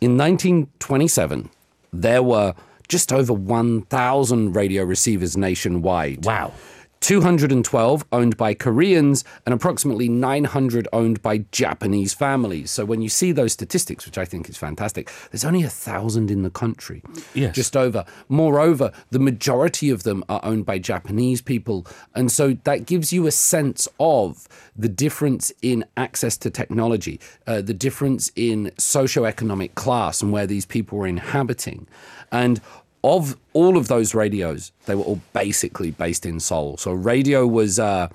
In 0.00 0.16
1927, 0.16 1.50
there 1.92 2.22
were 2.22 2.54
just 2.88 3.12
over 3.12 3.32
1,000 3.32 4.52
radio 4.54 4.84
receivers 4.84 5.36
nationwide. 5.36 6.24
Wow. 6.24 6.52
212 7.00 8.04
owned 8.12 8.36
by 8.36 8.54
Koreans, 8.54 9.24
and 9.46 9.54
approximately 9.54 10.08
900 10.08 10.86
owned 10.92 11.22
by 11.22 11.38
Japanese 11.50 12.12
families. 12.12 12.70
So 12.70 12.84
when 12.84 13.00
you 13.00 13.08
see 13.08 13.32
those 13.32 13.52
statistics, 13.52 14.04
which 14.06 14.18
I 14.18 14.24
think 14.24 14.48
is 14.48 14.56
fantastic, 14.56 15.10
there's 15.30 15.44
only 15.44 15.62
a 15.62 15.70
thousand 15.70 16.30
in 16.30 16.42
the 16.42 16.50
country. 16.50 17.02
Yes. 17.34 17.54
Just 17.54 17.76
over. 17.76 18.04
Moreover, 18.28 18.92
the 19.10 19.18
majority 19.18 19.90
of 19.90 20.02
them 20.02 20.22
are 20.28 20.40
owned 20.42 20.66
by 20.66 20.78
Japanese 20.78 21.40
people. 21.40 21.86
And 22.14 22.30
so 22.30 22.58
that 22.64 22.86
gives 22.86 23.12
you 23.12 23.26
a 23.26 23.32
sense 23.32 23.88
of 23.98 24.46
the 24.76 24.88
difference 24.88 25.52
in 25.62 25.84
access 25.96 26.36
to 26.38 26.50
technology, 26.50 27.18
uh, 27.46 27.62
the 27.62 27.74
difference 27.74 28.30
in 28.36 28.72
socioeconomic 28.76 29.74
class 29.74 30.22
and 30.22 30.32
where 30.32 30.46
these 30.46 30.66
people 30.66 30.98
are 31.00 31.06
inhabiting. 31.06 31.86
And 32.30 32.60
of 33.02 33.36
all 33.52 33.76
of 33.76 33.88
those 33.88 34.14
radios, 34.14 34.72
they 34.86 34.94
were 34.94 35.02
all 35.02 35.20
basically 35.32 35.90
based 35.90 36.26
in 36.26 36.40
Seoul. 36.40 36.76
So 36.76 36.92
radio 36.92 37.46
was. 37.46 37.78
Uh, 37.78 38.08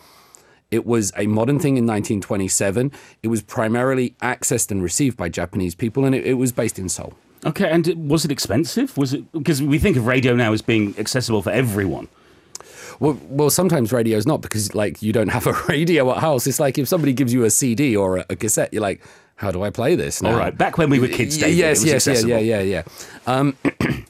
it 0.71 0.85
was 0.85 1.13
a 1.15 1.27
modern 1.27 1.59
thing 1.59 1.77
in 1.77 1.85
1927. 1.85 2.91
It 3.21 3.27
was 3.27 3.43
primarily 3.43 4.15
accessed 4.21 4.71
and 4.71 4.81
received 4.81 5.15
by 5.15 5.29
Japanese 5.29 5.75
people, 5.75 6.03
and 6.05 6.15
it, 6.15 6.25
it 6.25 6.33
was 6.33 6.51
based 6.51 6.79
in 6.79 6.89
Seoul. 6.89 7.13
Okay, 7.45 7.69
and 7.69 8.09
was 8.09 8.25
it 8.25 8.31
expensive? 8.31 8.97
Was 8.97 9.13
it 9.13 9.31
because 9.31 9.61
we 9.61 9.77
think 9.77 9.95
of 9.95 10.07
radio 10.07 10.35
now 10.35 10.51
as 10.51 10.63
being 10.63 10.95
accessible 10.97 11.43
for 11.43 11.51
everyone? 11.51 12.07
Well, 12.99 13.19
well, 13.29 13.49
sometimes 13.49 13.91
radio 13.91 14.17
is 14.17 14.25
not 14.25 14.41
because 14.41 14.73
like 14.73 15.01
you 15.03 15.13
don't 15.13 15.27
have 15.27 15.45
a 15.45 15.53
radio 15.69 16.11
at 16.11 16.17
house. 16.17 16.47
It's 16.47 16.59
like 16.59 16.77
if 16.77 16.87
somebody 16.87 17.13
gives 17.13 17.31
you 17.31 17.43
a 17.43 17.51
CD 17.51 17.95
or 17.95 18.17
a, 18.17 18.25
a 18.31 18.35
cassette, 18.35 18.73
you're 18.73 18.81
like, 18.81 19.01
how 19.35 19.51
do 19.51 19.63
I 19.63 19.69
play 19.69 19.95
this? 19.95 20.21
Now? 20.21 20.31
All 20.31 20.37
right, 20.37 20.57
back 20.57 20.77
when 20.77 20.89
we 20.89 20.99
were 20.99 21.07
kids, 21.07 21.37
David, 21.37 21.57
yes, 21.57 21.83
it 21.83 21.93
was 21.93 22.07
yes, 22.07 22.23
yeah, 22.23 22.37
yeah, 22.39 22.61
yeah, 22.61 22.83
yeah. 22.83 22.83
Um, 23.27 23.55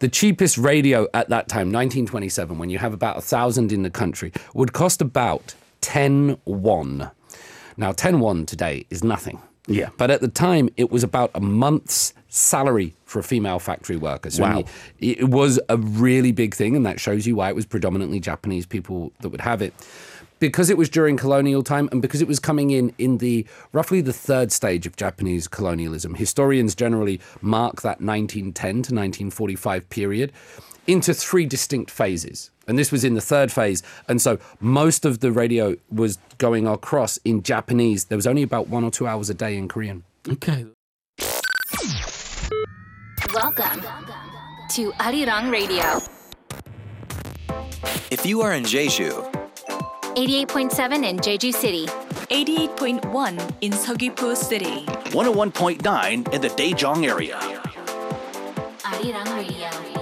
the 0.00 0.08
cheapest 0.08 0.58
radio 0.58 1.06
at 1.14 1.28
that 1.28 1.48
time, 1.48 1.68
1927, 1.68 2.58
when 2.58 2.70
you 2.70 2.78
have 2.78 2.92
about 2.92 3.16
a 3.16 3.20
thousand 3.20 3.72
in 3.72 3.82
the 3.82 3.90
country, 3.90 4.32
would 4.54 4.72
cost 4.72 5.00
about 5.00 5.54
10 5.80 6.38
won. 6.44 7.10
Now, 7.76 7.92
10 7.92 8.20
won 8.20 8.46
today 8.46 8.86
is 8.90 9.02
nothing. 9.02 9.40
Yeah. 9.66 9.88
But 9.96 10.10
at 10.10 10.20
the 10.20 10.28
time, 10.28 10.68
it 10.76 10.90
was 10.90 11.02
about 11.02 11.30
a 11.34 11.40
month's 11.40 12.12
salary 12.28 12.94
for 13.06 13.20
a 13.20 13.22
female 13.22 13.58
factory 13.58 13.96
worker. 13.96 14.28
So 14.30 14.42
Wow. 14.42 14.58
it 14.98 15.20
it 15.20 15.28
was 15.30 15.58
a 15.68 15.76
really 15.76 16.32
big 16.32 16.54
thing, 16.54 16.76
and 16.76 16.84
that 16.84 17.00
shows 17.00 17.26
you 17.26 17.36
why 17.36 17.48
it 17.48 17.54
was 17.54 17.64
predominantly 17.64 18.20
Japanese 18.20 18.66
people 18.66 19.12
that 19.20 19.28
would 19.30 19.40
have 19.40 19.62
it. 19.62 19.72
Because 20.44 20.68
it 20.68 20.76
was 20.76 20.90
during 20.90 21.16
colonial 21.16 21.62
time 21.62 21.88
and 21.90 22.02
because 22.02 22.20
it 22.20 22.28
was 22.28 22.38
coming 22.38 22.70
in 22.70 22.92
in 22.98 23.16
the 23.16 23.46
roughly 23.72 24.02
the 24.02 24.12
third 24.12 24.52
stage 24.52 24.86
of 24.86 24.94
Japanese 24.94 25.48
colonialism, 25.48 26.14
historians 26.14 26.74
generally 26.74 27.18
mark 27.40 27.80
that 27.80 28.02
1910 28.02 28.52
to 28.52 28.76
1945 28.76 29.88
period 29.88 30.32
into 30.86 31.14
three 31.14 31.46
distinct 31.46 31.90
phases. 31.90 32.50
And 32.68 32.78
this 32.78 32.92
was 32.92 33.04
in 33.04 33.14
the 33.14 33.22
third 33.22 33.50
phase. 33.50 33.82
And 34.06 34.20
so 34.20 34.38
most 34.60 35.06
of 35.06 35.20
the 35.20 35.32
radio 35.32 35.76
was 35.90 36.18
going 36.36 36.66
across 36.66 37.16
in 37.24 37.42
Japanese. 37.42 38.04
There 38.04 38.18
was 38.18 38.26
only 38.26 38.42
about 38.42 38.68
one 38.68 38.84
or 38.84 38.90
two 38.90 39.06
hours 39.06 39.30
a 39.30 39.34
day 39.34 39.56
in 39.56 39.66
Korean. 39.66 40.04
Okay. 40.28 40.66
Welcome 43.32 43.80
to 44.72 44.92
Arirang 44.92 45.50
Radio, 45.50 46.02
If 48.10 48.26
you 48.26 48.42
are 48.42 48.52
in 48.52 48.64
Jeju, 48.64 49.43
88.7 50.14 51.04
in 51.04 51.18
Jeju 51.18 51.52
City, 51.52 51.86
88.1 52.30 53.54
in 53.62 53.72
Seogwipo 53.72 54.36
City. 54.36 54.84
101.9 55.10 56.32
in 56.32 56.40
the 56.40 56.48
Daejeong 56.50 57.04
area. 57.04 57.36
Arirang 58.84 59.36
Radio. 59.36 59.93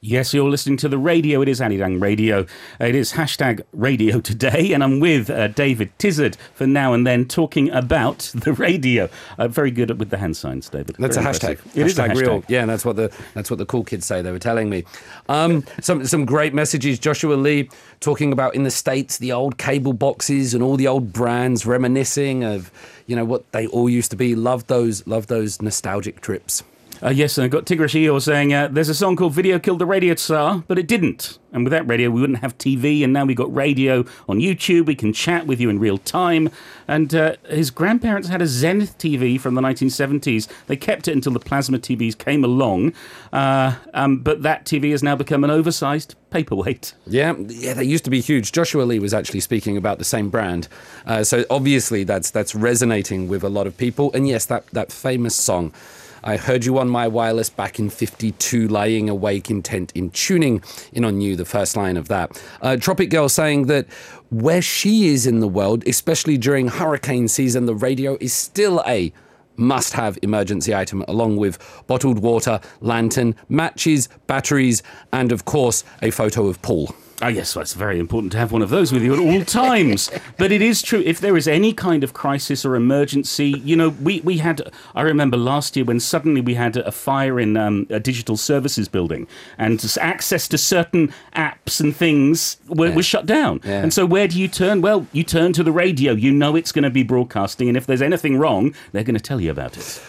Yes, 0.00 0.32
you're 0.32 0.48
listening 0.48 0.76
to 0.78 0.88
the 0.88 0.96
radio. 0.96 1.42
It 1.42 1.48
is 1.48 1.58
Arirang 1.58 2.00
Radio. 2.00 2.46
It 2.78 2.94
is 2.94 3.14
hashtag 3.14 3.62
radio 3.72 4.20
today, 4.20 4.72
and 4.72 4.84
I'm 4.84 5.00
with 5.00 5.28
uh, 5.28 5.48
David 5.48 5.90
Tizard 5.98 6.36
for 6.54 6.68
now 6.68 6.92
and 6.92 7.04
then 7.04 7.24
talking 7.24 7.68
about 7.70 8.30
the 8.32 8.52
radio. 8.52 9.08
Uh, 9.38 9.48
very 9.48 9.72
good 9.72 9.98
with 9.98 10.10
the 10.10 10.18
hand 10.18 10.36
signs, 10.36 10.68
David. 10.68 10.94
That's 11.00 11.16
Very 11.16 11.26
a 11.26 11.30
hashtag. 11.30 11.50
impressive. 11.50 11.76
It 11.76 11.86
is 11.86 11.98
a 11.98 12.02
hashtag 12.02 12.10
hashtag. 12.12 12.20
real. 12.20 12.44
Yeah, 12.48 12.66
that's 12.66 12.84
what 12.84 12.94
the 12.94 13.12
that's 13.34 13.50
what 13.50 13.58
the 13.58 13.66
cool 13.66 13.82
kids 13.82 14.06
say. 14.06 14.22
They 14.22 14.30
were 14.30 14.38
telling 14.38 14.70
me. 14.70 14.84
Um, 15.28 15.64
some 15.80 16.06
some 16.06 16.24
great 16.24 16.54
messages. 16.54 17.00
Joshua 17.00 17.34
Lee 17.34 17.68
talking 17.98 18.32
about 18.32 18.54
in 18.54 18.62
the 18.62 18.70
states 18.70 19.18
the 19.18 19.32
old 19.32 19.58
cable 19.58 19.94
boxes 19.94 20.54
and 20.54 20.62
all 20.62 20.76
the 20.76 20.86
old 20.86 21.12
brands, 21.12 21.66
reminiscing 21.66 22.44
of 22.44 22.70
you 23.08 23.16
know 23.16 23.24
what 23.24 23.50
they 23.50 23.66
all 23.66 23.88
used 23.90 24.12
to 24.12 24.16
be. 24.16 24.36
Love 24.36 24.64
those. 24.68 25.04
Love 25.08 25.26
those 25.26 25.60
nostalgic 25.60 26.20
trips. 26.20 26.62
Uh, 27.00 27.10
yes, 27.10 27.38
and 27.38 27.44
I've 27.44 27.50
got 27.52 27.64
Tigrish 27.64 27.94
Eeyore 27.94 28.20
saying 28.20 28.52
uh, 28.52 28.68
there's 28.68 28.88
a 28.88 28.94
song 28.94 29.14
called 29.14 29.32
Video 29.32 29.60
Killed 29.60 29.78
the 29.78 29.86
Radio 29.86 30.16
Star, 30.16 30.64
but 30.66 30.78
it 30.78 30.88
didn't. 30.88 31.38
And 31.52 31.62
without 31.62 31.88
radio, 31.88 32.10
we 32.10 32.20
wouldn't 32.20 32.40
have 32.40 32.58
TV, 32.58 33.04
and 33.04 33.12
now 33.12 33.24
we've 33.24 33.36
got 33.36 33.54
radio 33.54 34.04
on 34.28 34.38
YouTube. 34.40 34.86
We 34.86 34.96
can 34.96 35.12
chat 35.12 35.46
with 35.46 35.60
you 35.60 35.70
in 35.70 35.78
real 35.78 35.98
time. 35.98 36.50
And 36.88 37.14
uh, 37.14 37.36
his 37.48 37.70
grandparents 37.70 38.28
had 38.28 38.42
a 38.42 38.48
Zenith 38.48 38.98
TV 38.98 39.40
from 39.40 39.54
the 39.54 39.60
1970s. 39.60 40.48
They 40.66 40.76
kept 40.76 41.06
it 41.06 41.12
until 41.12 41.32
the 41.32 41.40
plasma 41.40 41.78
TVs 41.78 42.18
came 42.18 42.42
along, 42.42 42.92
uh, 43.32 43.76
um, 43.94 44.18
but 44.18 44.42
that 44.42 44.64
TV 44.64 44.90
has 44.90 45.02
now 45.02 45.14
become 45.14 45.44
an 45.44 45.50
oversized 45.50 46.16
paperweight. 46.30 46.94
Yeah, 47.06 47.34
yeah, 47.46 47.74
they 47.74 47.84
used 47.84 48.04
to 48.04 48.10
be 48.10 48.20
huge. 48.20 48.50
Joshua 48.50 48.82
Lee 48.82 48.98
was 48.98 49.14
actually 49.14 49.40
speaking 49.40 49.76
about 49.76 49.98
the 49.98 50.04
same 50.04 50.30
brand, 50.30 50.66
uh, 51.06 51.22
so 51.22 51.44
obviously 51.48 52.02
that's 52.02 52.30
that's 52.30 52.56
resonating 52.56 53.28
with 53.28 53.44
a 53.44 53.48
lot 53.48 53.68
of 53.68 53.76
people. 53.76 54.12
And 54.12 54.26
yes, 54.26 54.46
that 54.46 54.66
that 54.68 54.90
famous 54.90 55.36
song. 55.36 55.72
I 56.22 56.36
heard 56.36 56.64
you 56.64 56.78
on 56.78 56.88
my 56.88 57.08
wireless 57.08 57.50
back 57.50 57.78
in 57.78 57.90
52, 57.90 58.68
lying 58.68 59.08
awake, 59.08 59.50
intent 59.50 59.92
in 59.94 60.10
tuning 60.10 60.62
in 60.92 61.04
on 61.04 61.20
you, 61.20 61.36
the 61.36 61.44
first 61.44 61.76
line 61.76 61.96
of 61.96 62.08
that. 62.08 62.42
Uh, 62.60 62.76
Tropic 62.76 63.10
Girl 63.10 63.28
saying 63.28 63.66
that 63.66 63.86
where 64.30 64.62
she 64.62 65.08
is 65.08 65.26
in 65.26 65.40
the 65.40 65.48
world, 65.48 65.86
especially 65.86 66.36
during 66.36 66.68
hurricane 66.68 67.28
season, 67.28 67.66
the 67.66 67.74
radio 67.74 68.16
is 68.20 68.32
still 68.32 68.82
a 68.86 69.12
must 69.56 69.92
have 69.92 70.18
emergency 70.22 70.74
item, 70.74 71.04
along 71.08 71.36
with 71.36 71.58
bottled 71.86 72.20
water, 72.20 72.60
lantern, 72.80 73.34
matches, 73.48 74.08
batteries, 74.26 74.82
and 75.12 75.32
of 75.32 75.44
course, 75.44 75.84
a 76.00 76.10
photo 76.10 76.46
of 76.46 76.62
Paul. 76.62 76.94
Oh, 77.20 77.26
yes, 77.28 77.56
well, 77.56 77.62
it's 77.62 77.74
very 77.74 77.98
important 77.98 78.30
to 78.32 78.38
have 78.38 78.52
one 78.52 78.62
of 78.62 78.70
those 78.70 78.92
with 78.92 79.02
you 79.02 79.12
at 79.12 79.18
all 79.18 79.44
times. 79.44 80.08
but 80.38 80.52
it 80.52 80.62
is 80.62 80.82
true, 80.82 81.02
if 81.04 81.20
there 81.20 81.36
is 81.36 81.48
any 81.48 81.72
kind 81.72 82.04
of 82.04 82.12
crisis 82.12 82.64
or 82.64 82.76
emergency, 82.76 83.60
you 83.64 83.74
know, 83.74 83.88
we, 83.88 84.20
we 84.20 84.38
had, 84.38 84.70
I 84.94 85.02
remember 85.02 85.36
last 85.36 85.76
year 85.76 85.84
when 85.84 85.98
suddenly 85.98 86.40
we 86.40 86.54
had 86.54 86.76
a 86.76 86.92
fire 86.92 87.40
in 87.40 87.56
um, 87.56 87.88
a 87.90 87.98
digital 87.98 88.36
services 88.36 88.88
building 88.88 89.26
and 89.56 89.84
access 90.00 90.46
to 90.48 90.58
certain 90.58 91.12
apps 91.34 91.80
and 91.80 91.94
things 91.94 92.58
were, 92.68 92.92
were 92.92 93.02
shut 93.02 93.26
down. 93.26 93.60
Yeah. 93.64 93.82
And 93.82 93.92
so 93.92 94.06
where 94.06 94.28
do 94.28 94.38
you 94.38 94.46
turn? 94.46 94.80
Well, 94.80 95.06
you 95.12 95.24
turn 95.24 95.52
to 95.54 95.64
the 95.64 95.72
radio. 95.72 96.12
You 96.12 96.30
know 96.30 96.54
it's 96.54 96.70
going 96.70 96.84
to 96.84 96.90
be 96.90 97.02
broadcasting, 97.02 97.66
and 97.68 97.76
if 97.76 97.86
there's 97.86 98.02
anything 98.02 98.38
wrong, 98.38 98.74
they're 98.92 99.04
going 99.04 99.16
to 99.16 99.20
tell 99.20 99.40
you 99.40 99.50
about 99.50 99.76
it. 99.76 100.00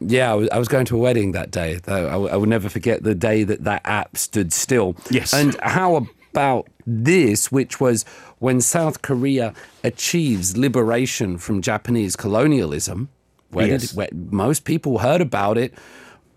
Yeah, 0.00 0.32
I 0.32 0.34
was, 0.34 0.48
I 0.50 0.58
was 0.58 0.66
going 0.66 0.86
to 0.86 0.96
a 0.96 0.98
wedding 0.98 1.32
that 1.32 1.52
day. 1.52 1.78
Though 1.82 2.08
I, 2.08 2.12
w- 2.12 2.30
I 2.30 2.36
will 2.36 2.46
never 2.46 2.68
forget 2.68 3.04
the 3.04 3.14
day 3.14 3.44
that 3.44 3.62
that 3.64 3.82
app 3.84 4.16
stood 4.16 4.52
still. 4.52 4.96
Yes. 5.10 5.32
And 5.32 5.56
how 5.62 6.08
about 6.32 6.66
this, 6.86 7.52
which 7.52 7.80
was 7.80 8.04
when 8.38 8.60
South 8.60 9.02
Korea 9.02 9.52
achieves 9.84 10.56
liberation 10.56 11.38
from 11.38 11.60
Japanese 11.62 12.16
colonialism? 12.16 13.08
Where 13.50 13.66
Yes. 13.68 13.88
did 13.88 13.96
where 13.96 14.08
most 14.30 14.64
people 14.64 14.98
heard 15.00 15.20
about 15.20 15.58
it 15.58 15.74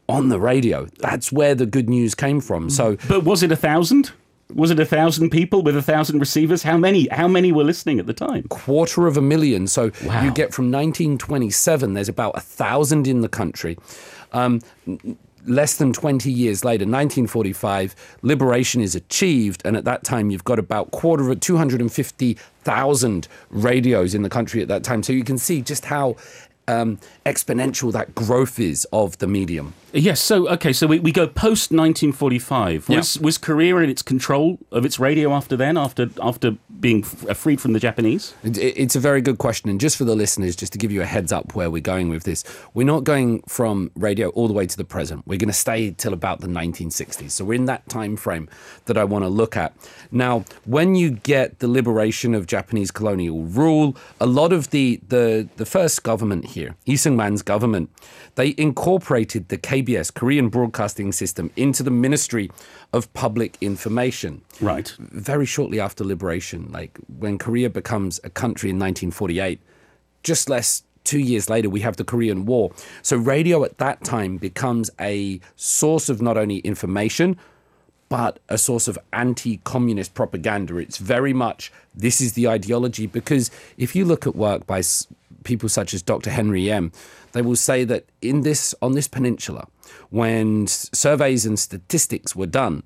on 0.09 0.27
the 0.29 0.39
radio? 0.39 0.87
That's 0.99 1.31
where 1.31 1.55
the 1.55 1.65
good 1.65 1.89
news 1.89 2.13
came 2.13 2.41
from. 2.41 2.69
So 2.69 2.97
But 3.07 3.23
was 3.23 3.41
it 3.41 3.51
a 3.53 3.55
thousand? 3.55 4.11
Was 4.53 4.69
it 4.69 4.79
a 4.79 4.85
thousand 4.85 5.29
people 5.31 5.63
with 5.63 5.75
a 5.77 5.81
thousand 5.81 6.19
receivers? 6.19 6.61
How 6.63 6.77
many? 6.77 7.07
How 7.09 7.27
many 7.27 7.51
were 7.53 7.63
listening 7.63 7.99
at 7.99 8.05
the 8.05 8.13
time? 8.13 8.43
quarter 8.49 9.07
of 9.07 9.15
a 9.17 9.21
million. 9.21 9.65
So 9.67 9.91
Wow. 10.05 10.23
you 10.25 10.31
get 10.31 10.53
from 10.53 10.69
1927, 10.69 11.93
there's 11.93 12.09
about 12.09 12.33
a 12.37 12.41
thousand 12.41 13.07
in 13.07 13.21
the 13.21 13.29
country. 13.29 13.77
Um, 14.33 14.59
less 15.47 15.75
than 15.75 15.93
20 15.93 16.31
years 16.31 16.63
later, 16.63 16.83
1945, 16.83 17.95
liberation 18.21 18.81
is 18.81 18.95
achieved, 18.95 19.61
and 19.65 19.75
at 19.77 19.85
that 19.85 20.03
time 20.03 20.29
you've 20.29 20.43
got 20.43 20.59
about 20.59 20.91
quarter 20.91 21.29
of 21.29 21.39
250,000 21.39 23.27
radios 23.49 24.15
in 24.15 24.21
the 24.21 24.29
country 24.29 24.61
at 24.61 24.67
that 24.67 24.83
time. 24.83 25.03
So 25.03 25.13
you 25.13 25.23
can 25.23 25.37
see 25.37 25.61
just 25.61 25.85
how 25.85 26.15
um, 26.67 26.99
exponential 27.25 27.91
that 27.93 28.15
growth 28.15 28.59
is 28.59 28.87
of 28.91 29.17
the 29.19 29.27
medium. 29.27 29.73
Yes. 29.93 30.19
So 30.19 30.49
okay. 30.49 30.73
So 30.73 30.87
we, 30.87 30.99
we 30.99 31.11
go 31.11 31.27
post 31.27 31.71
1945. 31.71 32.89
Was 32.89 33.19
was 33.19 33.37
Korea 33.37 33.77
in 33.77 33.89
its 33.89 34.01
control 34.01 34.59
of 34.71 34.85
its 34.85 34.99
radio 34.99 35.33
after 35.33 35.55
then? 35.55 35.77
After 35.77 36.09
after 36.21 36.57
being 36.79 37.03
uh, 37.29 37.33
freed 37.33 37.59
from 37.61 37.73
the 37.73 37.79
Japanese? 37.79 38.33
It- 38.43 38.57
it- 38.57 38.75
It's 38.77 38.95
a 38.95 38.99
very 38.99 39.21
good 39.21 39.37
question. 39.37 39.69
And 39.69 39.79
just 39.79 39.97
for 39.97 40.03
the 40.05 40.15
listeners, 40.15 40.55
just 40.55 40.71
to 40.73 40.77
give 40.77 40.91
you 40.91 41.01
a 41.01 41.05
heads 41.05 41.31
up 41.31 41.55
where 41.55 41.69
we're 41.71 41.81
going 41.81 42.09
with 42.09 42.23
this, 42.23 42.43
we're 42.73 42.85
not 42.85 43.03
going 43.03 43.41
from 43.47 43.91
radio 43.95 44.29
all 44.29 44.47
the 44.47 44.53
way 44.53 44.65
to 44.67 44.77
the 44.77 44.83
present. 44.83 45.23
We're 45.25 45.39
going 45.39 45.47
to 45.49 45.53
stay 45.53 45.91
till 45.91 46.13
about 46.13 46.41
the 46.41 46.47
1960s. 46.47 47.31
So 47.31 47.45
we're 47.45 47.53
in 47.55 47.65
that 47.65 47.87
time 47.89 48.15
frame 48.17 48.47
that 48.85 48.97
I 48.97 49.03
want 49.03 49.23
to 49.23 49.29
look 49.29 49.55
at. 49.57 49.73
Now, 50.11 50.43
when 50.65 50.95
you 50.95 51.11
get 51.11 51.59
the 51.59 51.67
liberation 51.67 52.33
of 52.35 52.45
Japanese 52.47 52.91
colonial 52.91 53.43
rule, 53.43 53.95
a 54.19 54.25
lot 54.25 54.51
of 54.53 54.69
the, 54.71 54.99
the, 55.07 55.47
the 55.57 55.65
first 55.65 56.03
government 56.03 56.45
here, 56.45 56.75
Lee 56.87 56.95
Seung-man's 56.95 57.41
government, 57.41 57.89
they 58.35 58.53
incorporated 58.57 59.47
the 59.47 59.57
KBS, 59.57 60.13
Korean 60.13 60.49
Broadcasting 60.49 61.11
System, 61.13 61.49
into 61.55 61.83
the 61.83 61.91
Ministry 61.91 62.51
of 62.93 63.11
Public 63.13 63.57
Information 63.61 64.41
Right. 64.61 64.93
very 64.99 65.45
shortly 65.45 65.79
after 65.79 66.03
liberation, 66.03 66.69
like 66.71 66.97
when 67.19 67.37
Korea 67.37 67.69
becomes 67.69 68.19
a 68.23 68.29
country 68.29 68.69
in 68.69 68.77
1948, 68.77 69.59
just 70.23 70.49
less 70.49 70.83
two 71.03 71.19
years 71.19 71.49
later, 71.49 71.69
we 71.69 71.81
have 71.81 71.97
the 71.97 72.03
Korean 72.03 72.45
War. 72.45 72.71
So 73.01 73.15
radio 73.17 73.63
at 73.63 73.77
that 73.77 74.03
time 74.03 74.37
becomes 74.37 74.89
a 74.99 75.39
source 75.55 76.09
of 76.09 76.21
not 76.21 76.37
only 76.37 76.57
information, 76.59 77.37
but 78.15 78.39
a 78.47 78.57
source 78.57 78.87
of 78.87 78.97
anti 79.11 79.57
communist 79.65 80.13
propaganda. 80.13 80.77
It's 80.77 80.99
very 80.99 81.33
much 81.33 81.69
this 81.93 82.21
is 82.21 82.31
the 82.31 82.47
ideology 82.47 83.07
because 83.07 83.51
if 83.77 83.93
you 83.93 84.05
look 84.05 84.25
at 84.25 84.37
work 84.37 84.65
by 84.65 84.81
people 85.43 85.67
such 85.67 85.93
as 85.93 86.01
Dr. 86.01 86.29
Henry 86.29 86.71
Em, 86.71 86.93
they 87.33 87.41
will 87.41 87.57
say 87.57 87.83
that 87.83 88.05
in 88.21 88.43
this 88.43 88.73
on 88.81 88.93
this 88.93 89.09
peninsula, 89.09 89.67
when 90.11 90.65
surveys 90.67 91.45
and 91.45 91.59
statistics 91.59 92.33
were 92.37 92.45
done, 92.45 92.83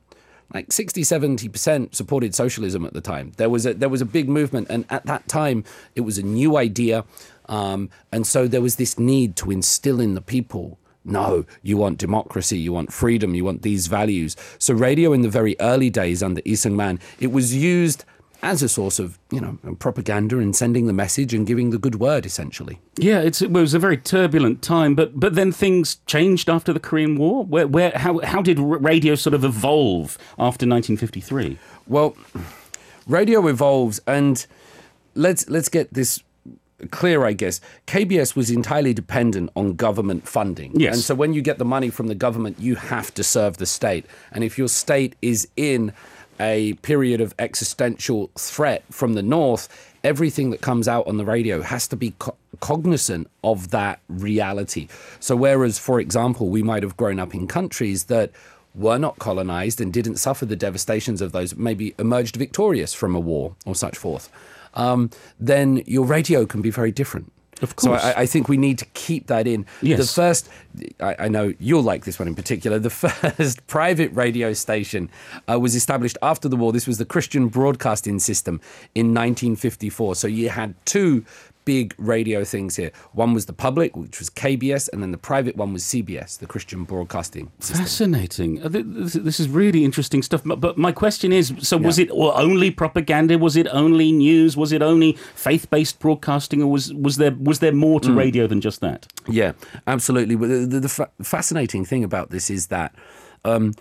like 0.51 0.73
60 0.73 1.03
70% 1.03 1.93
supported 1.93 2.33
socialism 2.33 2.83
at 2.83 2.93
the 2.93 3.01
time 3.01 3.33
there 3.37 3.51
was 3.51 3.67
a 3.67 3.75
there 3.75 3.87
was 3.87 4.01
a 4.01 4.05
big 4.05 4.27
movement 4.27 4.65
and 4.67 4.83
at 4.89 5.05
that 5.05 5.27
time 5.27 5.63
it 5.93 6.01
was 6.01 6.17
a 6.17 6.23
new 6.23 6.57
idea 6.57 7.05
um, 7.45 7.87
and 8.11 8.25
so 8.25 8.47
there 8.47 8.61
was 8.61 8.77
this 8.77 8.97
need 8.97 9.35
to 9.35 9.51
instill 9.51 10.01
in 10.01 10.15
the 10.15 10.21
people 10.21 10.78
no 11.03 11.45
you 11.61 11.77
want 11.77 11.97
democracy 11.97 12.57
you 12.57 12.73
want 12.73 12.91
freedom 12.91 13.33
you 13.33 13.43
want 13.43 13.61
these 13.61 13.87
values 13.87 14.35
so 14.57 14.73
radio 14.73 15.13
in 15.13 15.21
the 15.21 15.29
very 15.29 15.55
early 15.59 15.89
days 15.89 16.21
under 16.21 16.41
Lee 16.45 16.57
Man 16.69 16.99
it 17.19 17.31
was 17.31 17.55
used 17.55 18.03
as 18.41 18.63
a 18.63 18.69
source 18.69 18.99
of 18.99 19.19
you 19.31 19.41
know 19.41 19.57
propaganda 19.79 20.37
and 20.37 20.55
sending 20.55 20.87
the 20.87 20.93
message 20.93 21.33
and 21.33 21.45
giving 21.45 21.71
the 21.71 21.77
good 21.77 21.95
word 21.95 22.25
essentially 22.25 22.79
Yeah, 22.97 23.19
it's, 23.21 23.41
it 23.41 23.51
was 23.51 23.73
a 23.73 23.79
very 23.79 23.97
turbulent 23.97 24.61
time, 24.61 24.95
but 24.95 25.19
but 25.19 25.35
then 25.35 25.51
things 25.51 25.97
changed 26.05 26.49
after 26.49 26.73
the 26.73 26.79
Korean 26.79 27.17
War. 27.17 27.45
Where 27.45 27.67
where 27.67 27.91
how 27.95 28.19
how 28.19 28.41
did 28.41 28.59
radio 28.59 29.15
sort 29.15 29.33
of 29.33 29.43
evolve 29.43 30.17
after 30.37 30.65
1953? 30.65 31.57
Well, 31.87 32.15
radio 33.07 33.47
evolves, 33.47 34.01
and 34.05 34.45
let's 35.15 35.49
let's 35.49 35.69
get 35.69 35.93
this 35.93 36.23
clear. 36.91 37.25
I 37.25 37.33
guess 37.33 37.61
KBS 37.87 38.35
was 38.35 38.49
entirely 38.49 38.93
dependent 38.93 39.49
on 39.55 39.73
government 39.75 40.27
funding, 40.27 40.71
Yes. 40.79 40.95
and 40.95 41.03
so 41.03 41.15
when 41.15 41.33
you 41.33 41.41
get 41.41 41.57
the 41.57 41.65
money 41.65 41.89
from 41.89 42.07
the 42.07 42.15
government, 42.15 42.57
you 42.59 42.75
have 42.75 43.13
to 43.15 43.23
serve 43.23 43.57
the 43.57 43.65
state, 43.65 44.05
and 44.31 44.43
if 44.43 44.57
your 44.57 44.67
state 44.67 45.15
is 45.21 45.47
in 45.55 45.91
a 46.41 46.73
period 46.75 47.19
of 47.19 47.35
existential 47.37 48.29
threat 48.37 48.83
from 48.89 49.13
the 49.13 49.21
north, 49.21 49.67
everything 50.05 50.51
that 50.51 50.61
comes 50.61 50.87
out 50.87 51.05
on 51.05 51.17
the 51.17 51.25
radio 51.25 51.61
has 51.61 51.85
to 51.87 51.97
be 51.97 52.13
co- 52.17 52.35
cognizant 52.61 53.29
of 53.43 53.71
that 53.71 53.99
reality. 54.07 54.87
So, 55.19 55.35
whereas, 55.35 55.77
for 55.77 55.99
example, 55.99 56.47
we 56.49 56.63
might 56.63 56.81
have 56.83 56.95
grown 56.95 57.19
up 57.19 57.35
in 57.35 57.45
countries 57.47 58.05
that 58.05 58.31
were 58.73 58.97
not 58.97 59.19
colonized 59.19 59.81
and 59.81 59.91
didn't 59.91 60.15
suffer 60.15 60.45
the 60.45 60.55
devastations 60.55 61.21
of 61.21 61.33
those, 61.33 61.55
maybe 61.57 61.93
emerged 61.99 62.37
victorious 62.37 62.93
from 62.93 63.15
a 63.15 63.19
war 63.19 63.55
or 63.65 63.75
such 63.75 63.97
forth, 63.97 64.29
um, 64.73 65.09
then 65.39 65.83
your 65.85 66.05
radio 66.05 66.45
can 66.45 66.61
be 66.61 66.69
very 66.69 66.91
different. 66.91 67.31
Of 67.61 67.73
So 67.77 67.89
course. 67.89 68.03
I, 68.03 68.21
I 68.21 68.25
think 68.25 68.47
we 68.47 68.57
need 68.57 68.77
to 68.79 68.85
keep 68.93 69.27
that 69.27 69.45
in. 69.45 69.65
Yes. 69.81 69.99
The 69.99 70.05
first, 70.13 70.49
I, 71.01 71.15
I 71.19 71.27
know 71.27 71.53
you'll 71.59 71.83
like 71.83 72.05
this 72.05 72.17
one 72.17 72.27
in 72.27 72.35
particular. 72.35 72.79
The 72.79 72.89
first 72.89 73.67
private 73.67 74.13
radio 74.13 74.53
station 74.53 75.09
uh, 75.51 75.59
was 75.59 75.75
established 75.75 76.17
after 76.21 76.47
the 76.47 76.55
war. 76.55 76.71
This 76.71 76.87
was 76.87 76.99
the 76.99 77.05
Christian 77.05 77.49
Broadcasting 77.49 78.19
System 78.19 78.61
in 78.95 79.07
1954. 79.07 80.15
So 80.15 80.27
you 80.27 80.49
had 80.49 80.73
two 80.85 81.25
big 81.73 81.93
radio 82.15 82.43
things 82.43 82.75
here. 82.81 82.91
One 83.13 83.31
was 83.37 83.45
the 83.45 83.53
public, 83.67 83.95
which 83.95 84.17
was 84.21 84.29
KBS, 84.43 84.89
and 84.91 85.03
then 85.03 85.11
the 85.11 85.23
private 85.31 85.55
one 85.55 85.71
was 85.73 85.83
CBS, 85.83 86.39
the 86.43 86.47
Christian 86.53 86.83
Broadcasting 86.83 87.45
System. 87.59 87.85
Fascinating. 87.85 88.51
Uh, 88.63 88.69
This, 89.29 89.39
is 89.39 89.47
really 89.63 89.81
interesting 89.89 90.21
stuff. 90.23 90.41
But- 90.43 90.77
my 90.77 90.91
question 90.91 91.29
is: 91.31 91.45
so 91.69 91.75
was 91.89 91.97
it 91.99 92.09
only 92.11 92.69
propaganda? 92.71 93.37
Was 93.37 93.55
it 93.55 93.67
only 93.83 94.11
news? 94.11 94.51
Was 94.63 94.71
it 94.71 94.81
only 94.81 95.11
faith-based 95.35 95.99
broadcasting, 95.99 96.59
or 96.63 96.69
was 96.71 96.85
was 97.05 97.15
there 97.17 97.35
was 97.49 97.57
there 97.59 97.75
more 97.87 97.99
to 98.05 98.11
radio 98.23 98.47
than 98.47 98.61
just 98.61 98.79
that? 98.81 98.99
Yeah, 99.39 99.51
absolutely. 99.85 100.35
The, 100.35 100.65
the, 100.73 100.79
the 100.87 100.89
fa- 100.97 101.11
fascinating 101.35 101.85
thing 101.85 102.03
about 102.03 102.29
this 102.31 102.49
is 102.49 102.67
that 102.67 102.89
um, 103.45 103.73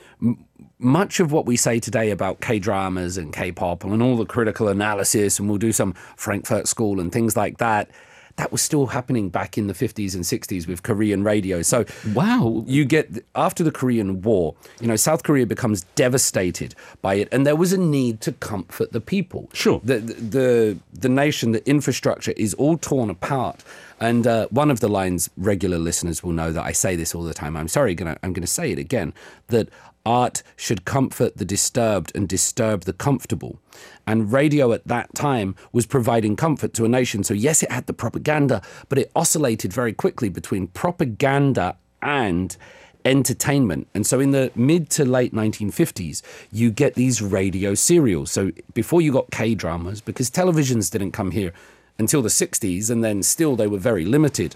much 0.79 1.21
of 1.21 1.33
what 1.33 1.47
we 1.47 1.57
say 1.57 1.81
today 1.81 2.11
about 2.11 2.41
K 2.41 2.59
dramas 2.59 3.17
and 3.17 3.33
K 3.33 3.51
pop 3.53 3.85
and 3.85 4.03
all 4.03 4.17
the 4.17 4.27
critical 4.27 4.69
analysis, 4.69 5.39
and 5.39 5.49
we'll 5.49 5.59
do 5.59 5.73
some 5.73 5.93
Frankfurt 6.17 6.69
School 6.69 7.01
and 7.01 7.13
things 7.13 7.37
like 7.37 7.59
that. 7.59 7.91
That 8.37 8.53
was 8.53 8.63
still 8.63 8.87
happening 8.87 9.31
back 9.31 9.59
in 9.59 9.67
the 9.67 9.73
50s 9.75 10.15
and 10.15 10.23
60s 10.23 10.69
with 10.69 10.85
Korean 10.85 11.25
radio. 11.25 11.61
So, 11.61 11.85
Wow. 12.15 12.63
you 12.69 12.85
get 12.85 13.25
after 13.35 13.65
the 13.65 13.73
Korean 13.73 14.23
War, 14.23 14.55
you 14.81 14.87
know, 14.87 14.95
South 14.95 15.25
Korea 15.25 15.45
becomes 15.45 15.83
devastated 15.97 16.77
by 17.03 17.15
it, 17.15 17.29
and 17.33 17.45
there 17.45 17.57
was 17.57 17.73
a 17.73 17.79
need 17.79 18.21
to 18.21 18.31
comfort 18.31 18.93
the 18.93 19.01
people. 19.01 19.51
Sure. 19.53 19.81
the 19.83 19.99
the 19.99 20.79
the 20.93 21.09
nation, 21.09 21.51
the 21.51 21.69
infrastructure 21.69 22.31
is 22.37 22.55
all 22.55 22.79
torn 22.79 23.11
apart. 23.11 23.65
And 24.01 24.27
uh, 24.27 24.47
one 24.51 24.71
of 24.71 24.81
the 24.81 24.89
lines 24.89 25.29
regular 25.37 25.79
listeners 25.79 26.23
will 26.23 26.33
know 26.33 26.53
that 26.53 26.65
I 26.65 26.73
say 26.73 26.97
this 26.97 27.15
all 27.15 27.23
the 27.25 27.35
time. 27.35 27.57
I'm 27.57 27.69
sorry, 27.69 27.95
gonna, 27.95 28.17
I'm 28.23 28.33
going 28.33 28.43
to 28.43 28.47
say 28.47 28.71
it 28.71 28.79
again. 28.79 29.13
That 29.49 29.69
art 30.07 30.43
should 30.57 30.85
comfort 30.85 31.37
the 31.37 31.45
disturbed 31.45 32.13
and 32.15 32.29
disturb 32.29 32.83
the 32.83 32.93
comfortable. 32.93 33.59
And 34.07 34.33
radio 34.33 34.73
at 34.73 34.87
that 34.87 35.15
time 35.15 35.55
was 35.73 35.85
providing 35.85 36.35
comfort 36.37 36.73
to 36.75 36.85
a 36.85 36.89
nation. 36.89 37.25
So 37.25 37.35
yes, 37.35 37.63
it 37.63 37.71
had 37.71 37.87
the 37.87 37.93
propaganda, 37.93 38.63
but 38.89 38.99
it 38.99 39.11
oscillated 39.15 39.73
very 39.73 39.93
quickly 39.93 40.29
between 40.29 40.69
propaganda 40.69 41.77
and 42.01 42.57
entertainment. 43.05 43.89
And 43.95 44.07
so 44.07 44.21
in 44.21 44.31
the 44.31 44.51
mid 44.55 44.89
to 44.91 45.05
late 45.05 45.35
1950s, 45.35 46.23
you 46.51 46.71
get 46.71 46.95
these 46.95 47.21
radio 47.21 47.75
serials. 47.75 48.31
So 48.31 48.53
before 48.75 49.03
you 49.03 49.13
got 49.13 49.31
K 49.31 49.55
dramas, 49.55 50.01
because 50.01 50.31
televisions 50.31 50.91
didn't 50.91 51.13
come 51.13 51.31
here 51.31 51.53
until 51.99 52.23
the 52.23 52.29
60s, 52.29 52.91
and 52.91 53.03
then 53.03 53.23
still 53.23 53.57
they 53.57 53.67
were 53.67 53.79
very 53.79 54.05
limited, 54.05 54.55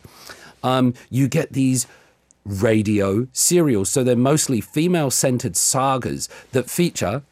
um, 0.62 0.94
you 1.10 1.28
get 1.28 1.52
these 1.52 1.86
radio 2.44 3.26
serials. 3.32 3.88
So 3.90 4.02
they're 4.04 4.16
mostly 4.16 4.60
female 4.60 5.10
centered 5.10 5.56
sagas 5.56 6.28
that 6.52 6.70
feature 6.70 7.22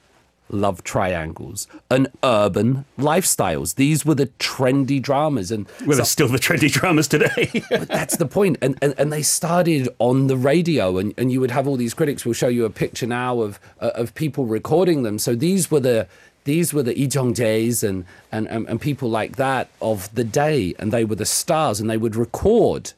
love 0.52 0.82
triangles 0.82 1.68
and 1.88 2.08
urban 2.24 2.84
lifestyles. 2.98 3.76
These 3.76 4.04
were 4.04 4.16
the 4.16 4.26
trendy 4.40 5.00
dramas. 5.00 5.52
And 5.52 5.66
Well, 5.86 5.96
so- 5.96 6.02
it's 6.02 6.10
still 6.10 6.26
the 6.28 6.38
trendy 6.38 6.70
dramas 6.70 7.06
today. 7.06 7.62
but 7.70 7.86
that's 7.88 8.16
the 8.16 8.26
point. 8.26 8.58
And, 8.60 8.76
and 8.82 8.94
and 8.98 9.12
they 9.12 9.22
started 9.22 9.88
on 10.00 10.26
the 10.26 10.36
radio, 10.36 10.98
and, 10.98 11.14
and 11.16 11.30
you 11.30 11.40
would 11.40 11.52
have 11.52 11.68
all 11.68 11.76
these 11.76 11.94
critics. 11.94 12.24
We'll 12.24 12.34
show 12.34 12.48
you 12.48 12.64
a 12.64 12.70
picture 12.70 13.06
now 13.06 13.40
of 13.40 13.60
uh, 13.80 13.90
of 13.94 14.12
people 14.16 14.44
recording 14.46 15.04
them. 15.04 15.20
So 15.20 15.36
these 15.36 15.70
were 15.70 15.80
the 15.80 16.08
these 16.44 16.72
were 16.72 16.82
the 16.82 16.94
Lee 16.94 17.08
Jung 17.12 17.34
Jaes 17.34 17.82
and, 17.82 18.04
and 18.32 18.48
and 18.48 18.68
and 18.68 18.80
people 18.80 19.10
like 19.10 19.36
that 19.36 19.68
of 19.80 20.12
the 20.14 20.24
day, 20.24 20.74
and 20.78 20.92
they 20.92 21.04
were 21.04 21.16
the 21.16 21.26
stars, 21.26 21.80
and 21.80 21.88
they 21.88 21.96
would 21.96 22.16
record 22.16 22.92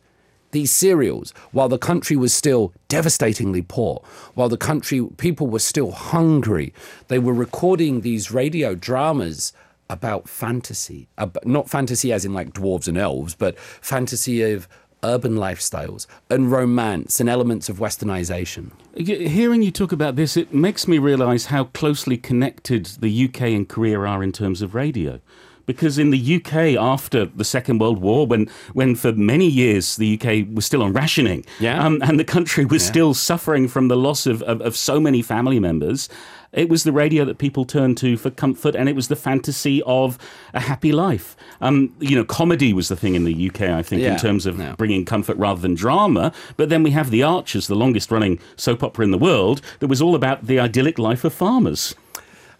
these 0.52 0.70
serials 0.70 1.32
while 1.50 1.68
the 1.68 1.78
country 1.78 2.14
was 2.14 2.32
still 2.32 2.72
devastatingly 2.88 3.62
poor, 3.62 4.02
while 4.34 4.48
the 4.48 4.56
country 4.56 5.04
people 5.16 5.46
were 5.46 5.58
still 5.58 5.90
hungry. 5.90 6.72
They 7.08 7.18
were 7.18 7.32
recording 7.32 8.02
these 8.02 8.30
radio 8.30 8.74
dramas 8.74 9.52
about 9.90 10.28
fantasy, 10.28 11.08
ab- 11.18 11.38
not 11.44 11.68
fantasy 11.68 12.12
as 12.12 12.24
in 12.24 12.32
like 12.32 12.52
dwarves 12.52 12.88
and 12.88 12.96
elves, 12.96 13.34
but 13.34 13.58
fantasy 13.58 14.42
of 14.42 14.68
urban 15.02 15.34
lifestyles 15.36 16.06
and 16.30 16.50
romance 16.50 17.20
and 17.20 17.28
elements 17.28 17.68
of 17.68 17.78
westernization. 17.78 18.70
Hearing 18.96 19.62
you 19.62 19.70
talk 19.70 19.92
about 19.92 20.16
this, 20.16 20.36
it 20.36 20.52
makes 20.54 20.86
me 20.86 20.98
realise 20.98 21.46
how 21.46 21.64
closely 21.64 22.16
connected 22.16 22.86
the 23.00 23.24
UK 23.26 23.42
and 23.42 23.68
Korea 23.68 24.00
are 24.00 24.22
in 24.22 24.32
terms 24.32 24.62
of 24.62 24.74
radio. 24.74 25.20
Because 25.64 25.96
in 25.96 26.10
the 26.10 26.36
UK, 26.36 26.76
after 26.76 27.24
the 27.26 27.44
Second 27.44 27.78
World 27.80 27.98
War, 27.98 28.26
when, 28.26 28.48
when 28.72 28.96
for 28.96 29.12
many 29.12 29.46
years 29.46 29.96
the 29.96 30.18
UK 30.20 30.52
was 30.52 30.66
still 30.66 30.82
on 30.82 30.92
rationing, 30.92 31.44
Yeah. 31.60 31.84
um, 31.84 32.00
and 32.02 32.18
the 32.18 32.24
country 32.24 32.64
was 32.64 32.84
still 32.84 33.14
suffering 33.14 33.68
from 33.68 33.86
the 33.86 33.96
loss 33.96 34.26
of, 34.26 34.42
of, 34.42 34.60
of 34.60 34.76
so 34.76 34.98
many 34.98 35.22
family 35.22 35.60
members, 35.60 36.08
it 36.52 36.68
was 36.68 36.84
the 36.84 36.92
radio 36.92 37.24
that 37.24 37.38
people 37.38 37.64
turned 37.64 37.96
to 37.98 38.16
for 38.16 38.30
comfort, 38.30 38.74
and 38.74 38.88
it 38.88 38.94
was 38.94 39.08
the 39.08 39.16
fantasy 39.16 39.82
of 39.86 40.18
a 40.52 40.60
happy 40.60 40.92
life. 40.92 41.34
Um, 41.60 41.94
you 41.98 42.14
know, 42.14 42.24
comedy 42.24 42.72
was 42.72 42.88
the 42.88 42.96
thing 42.96 43.14
in 43.14 43.24
the 43.24 43.32
UK, 43.34 43.62
I 43.72 43.82
think, 43.82 44.02
Yeah. 44.02 44.12
in 44.14 44.18
terms 44.18 44.44
of 44.46 44.58
Yeah. 44.58 44.74
bringing 44.76 45.04
comfort 45.04 45.36
rather 45.38 45.60
than 45.60 45.74
drama. 45.74 46.32
But 46.56 46.68
then 46.68 46.82
we 46.82 46.90
have 46.90 47.10
The 47.10 47.22
Archers, 47.22 47.66
the 47.68 47.74
longest 47.74 48.10
running 48.10 48.38
soap 48.56 48.82
opera 48.82 49.04
in 49.04 49.10
the 49.10 49.18
world, 49.18 49.60
that 49.80 49.86
was 49.88 50.02
all 50.02 50.14
about 50.14 50.46
the 50.46 50.58
idyllic 50.60 50.98
life 50.98 51.24
of 51.24 51.32
farmers. 51.32 51.94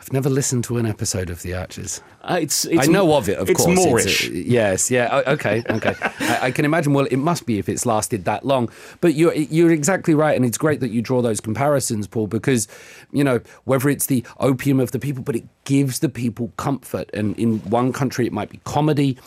I've 0.01 0.13
never 0.13 0.29
listened 0.31 0.65
to 0.65 0.79
an 0.79 0.87
episode 0.87 1.31
of 1.31 1.43
The 1.43 1.55
Archers. 1.55 2.01
Uh, 2.23 2.39
it's, 2.41 2.65
it's 2.67 2.87
I 2.89 2.91
know 2.91 3.15
of 3.15 3.29
it, 3.29 3.37
of 3.37 3.51
it's 3.51 3.61
course. 3.61 3.77
It's 3.77 3.87
moreish. 3.87 4.45
yes, 4.47 4.93
yeah, 4.93 5.23
okay, 5.27 5.65
okay. 5.69 5.95
I, 6.21 6.39
I 6.43 6.51
can 6.53 6.65
imagine. 6.65 6.93
Well, 6.93 7.07
it 7.07 7.17
must 7.17 7.47
be 7.47 7.59
if 7.59 7.69
it's 7.69 7.85
lasted 7.85 8.25
that 8.27 8.47
long. 8.47 8.71
But 9.01 9.15
you're 9.15 9.35
you're 9.35 9.73
exactly 9.73 10.15
right, 10.15 10.37
and 10.37 10.45
it's 10.45 10.57
great 10.57 10.79
that 10.81 10.91
you 10.91 11.03
draw 11.03 11.21
those 11.21 11.41
comparisons, 11.41 12.07
Paul, 12.07 12.29
because 12.29 12.69
you 13.13 13.25
know 13.25 13.41
whether 13.65 13.89
it's 13.89 14.07
the 14.07 14.25
opium 14.39 14.79
of 14.79 14.93
the 14.93 15.01
people, 15.01 15.25
but 15.25 15.35
it 15.35 15.45
gives 15.65 15.99
the 15.99 16.09
people 16.09 16.53
comfort. 16.57 17.11
And 17.13 17.37
in 17.39 17.59
one 17.71 17.93
country, 17.93 18.25
it 18.27 18.33
might 18.33 18.51
be 18.51 18.61
comedy 18.65 19.19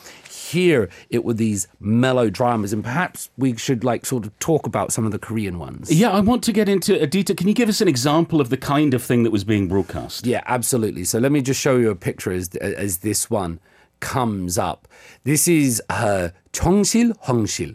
hear 0.52 0.88
it 1.10 1.24
with 1.24 1.36
these 1.36 1.68
melodramas. 1.80 2.72
And 2.72 2.82
perhaps 2.82 3.30
we 3.36 3.56
should 3.56 3.84
like 3.84 4.06
sort 4.06 4.26
of 4.26 4.38
talk 4.38 4.66
about 4.66 4.92
some 4.92 5.04
of 5.04 5.12
the 5.12 5.18
Korean 5.18 5.58
ones. 5.58 5.92
Yeah, 5.92 6.10
I 6.10 6.20
want 6.20 6.42
to 6.44 6.52
get 6.52 6.68
into 6.68 7.00
a 7.00 7.06
detail. 7.06 7.36
Can 7.36 7.48
you 7.48 7.54
give 7.54 7.68
us 7.68 7.80
an 7.80 7.88
example 7.88 8.40
of 8.40 8.50
the 8.50 8.56
kind 8.56 8.94
of 8.94 9.02
thing 9.02 9.22
that 9.24 9.30
was 9.30 9.44
being 9.44 9.68
broadcast? 9.68 10.26
Yeah, 10.26 10.42
absolutely. 10.46 11.04
So 11.04 11.18
let 11.18 11.32
me 11.32 11.42
just 11.42 11.60
show 11.60 11.76
you 11.76 11.90
a 11.90 11.96
picture 11.96 12.32
as, 12.32 12.50
uh, 12.54 12.64
as 12.64 12.98
this 12.98 13.30
one 13.30 13.60
comes 14.00 14.58
up. 14.58 14.88
This 15.24 15.48
is 15.48 15.82
uh, 15.88 15.94
her 15.96 16.34
Chongsil 16.52 17.18
Hongsil. 17.24 17.74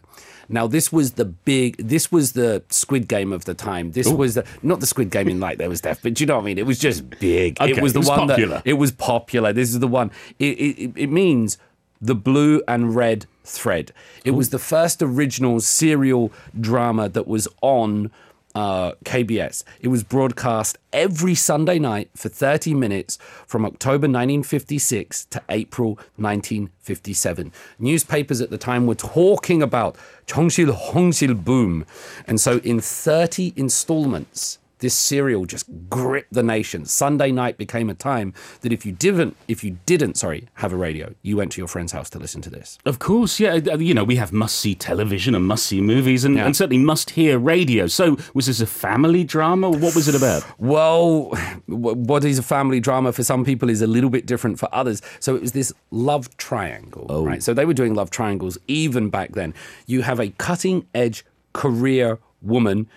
Now 0.50 0.68
this 0.68 0.92
was 0.92 1.14
the 1.14 1.26
big, 1.26 1.78
this 1.78 2.12
was 2.12 2.34
the 2.34 2.64
Squid 2.70 3.08
Game 3.08 3.32
of 3.32 3.46
the 3.46 3.54
time. 3.54 3.92
This 3.92 4.08
Ooh. 4.08 4.16
was 4.16 4.36
the, 4.36 4.46
not 4.62 4.82
the 4.82 4.86
Squid 4.86 5.10
Game 5.10 5.30
in 5.30 5.40
like 5.40 5.58
there 5.58 5.70
was 5.70 5.82
death, 5.82 6.00
but 6.04 6.20
you 6.20 6.26
know 6.26 6.36
what 6.36 6.42
I 6.42 6.46
mean. 6.46 6.58
It 6.58 6.66
was 6.66 6.78
just 6.78 7.10
big. 7.10 7.60
Okay, 7.62 7.72
it 7.72 7.82
was 7.82 7.94
the 7.94 8.00
it 8.00 8.02
was 8.02 8.10
one 8.10 8.28
popular. 8.28 8.56
that 8.58 8.68
it 8.68 8.74
was 8.74 8.92
popular. 8.92 9.54
This 9.54 9.70
is 9.70 9.80
the 9.80 9.88
one. 9.88 10.12
It 10.40 10.60
it, 10.60 10.94
it 10.96 11.08
means 11.10 11.58
the 12.02 12.16
Blue 12.16 12.62
and 12.68 12.96
Red 12.96 13.26
Thread. 13.44 13.92
It 14.26 14.32
was 14.32 14.50
the 14.50 14.60
first 14.60 15.02
original 15.02 15.60
serial 15.60 16.32
drama 16.60 17.10
that 17.10 17.28
was 17.28 17.48
on 17.62 18.12
uh, 18.56 18.94
KBS. 19.06 19.64
It 19.80 19.88
was 19.88 20.04
broadcast 20.04 20.78
every 20.92 21.36
Sunday 21.36 21.80
night 21.80 22.10
for 22.16 22.30
30 22.30 22.74
minutes 22.74 23.18
from 23.48 23.66
October 23.66 24.08
1956 24.08 25.26
to 25.26 25.42
April 25.50 25.96
1957. 26.18 27.52
Newspapers 27.80 28.42
at 28.42 28.50
the 28.50 28.58
time 28.58 28.88
were 28.88 28.96
talking 28.96 29.62
about 29.62 29.96
Chongshil 30.28 30.76
Hongshil 30.76 31.44
boom. 31.44 31.86
And 32.28 32.40
so 32.40 32.58
in 32.60 32.82
30 32.82 33.54
installments, 33.56 34.60
this 34.82 34.94
serial 34.94 35.46
just 35.46 35.65
gripped 35.89 36.34
the 36.34 36.44
nation. 36.44 36.86
Sunday 36.86 37.32
night 37.32 37.58
became 37.58 37.89
a 37.89 37.94
time 37.94 38.34
that 38.62 38.74
if 38.74 38.86
you 38.86 38.91
didn't, 38.91 39.38
if 39.48 39.63
you 39.63 39.78
didn't, 39.86 40.17
sorry, 40.17 40.48
have 40.56 40.74
a 40.74 40.76
radio, 40.76 41.15
you 41.22 41.38
went 41.38 41.52
to 41.54 41.62
your 41.62 41.67
friend's 41.67 41.91
house 41.94 42.10
to 42.12 42.20
listen 42.20 42.41
to 42.41 42.50
this. 42.50 42.78
Of 42.86 43.00
course, 43.00 43.39
yeah. 43.39 43.54
uh, 43.54 43.78
You 43.78 43.94
know, 43.94 44.04
we 44.04 44.17
have 44.17 44.34
must 44.34 44.58
see 44.60 44.76
television 44.76 45.34
and 45.36 45.46
must 45.48 45.65
see 45.65 45.82
movies 45.82 46.26
and, 46.26 46.36
Yeah. 46.36 46.46
and 46.46 46.56
certainly 46.56 46.84
must 46.84 47.12
hear 47.12 47.39
radio. 47.39 47.88
So, 47.88 48.17
was 48.34 48.48
this 48.48 48.60
a 48.60 48.67
family 48.67 49.24
drama? 49.24 49.70
What 49.70 49.96
was 49.96 50.08
it 50.08 50.15
about? 50.15 50.44
Well, 50.72 51.32
what 51.67 52.24
is 52.24 52.39
a 52.39 52.44
family 52.44 52.80
drama 52.80 53.12
for 53.12 53.24
some 53.24 53.44
people 53.44 53.70
is 53.70 53.82
a 53.82 53.88
little 53.88 54.10
bit 54.10 54.26
different 54.26 54.58
for 54.60 54.70
others. 54.74 55.02
So 55.20 55.36
it 55.36 55.41
was 55.41 55.52
this 55.52 55.74
love 55.91 56.36
triangle, 56.38 57.06
oh. 57.10 57.26
right? 57.26 57.44
So 57.44 57.54
they 57.54 57.65
were 57.65 57.74
doing 57.74 57.94
love 57.94 58.10
triangles 58.10 58.58
even 58.67 59.10
back 59.10 59.34
then. 59.34 59.54
You 59.86 60.02
have 60.04 60.20
a 60.20 60.30
cutting 60.38 60.88
edge 60.96 61.26
career 61.54 62.20
woman. 62.41 62.88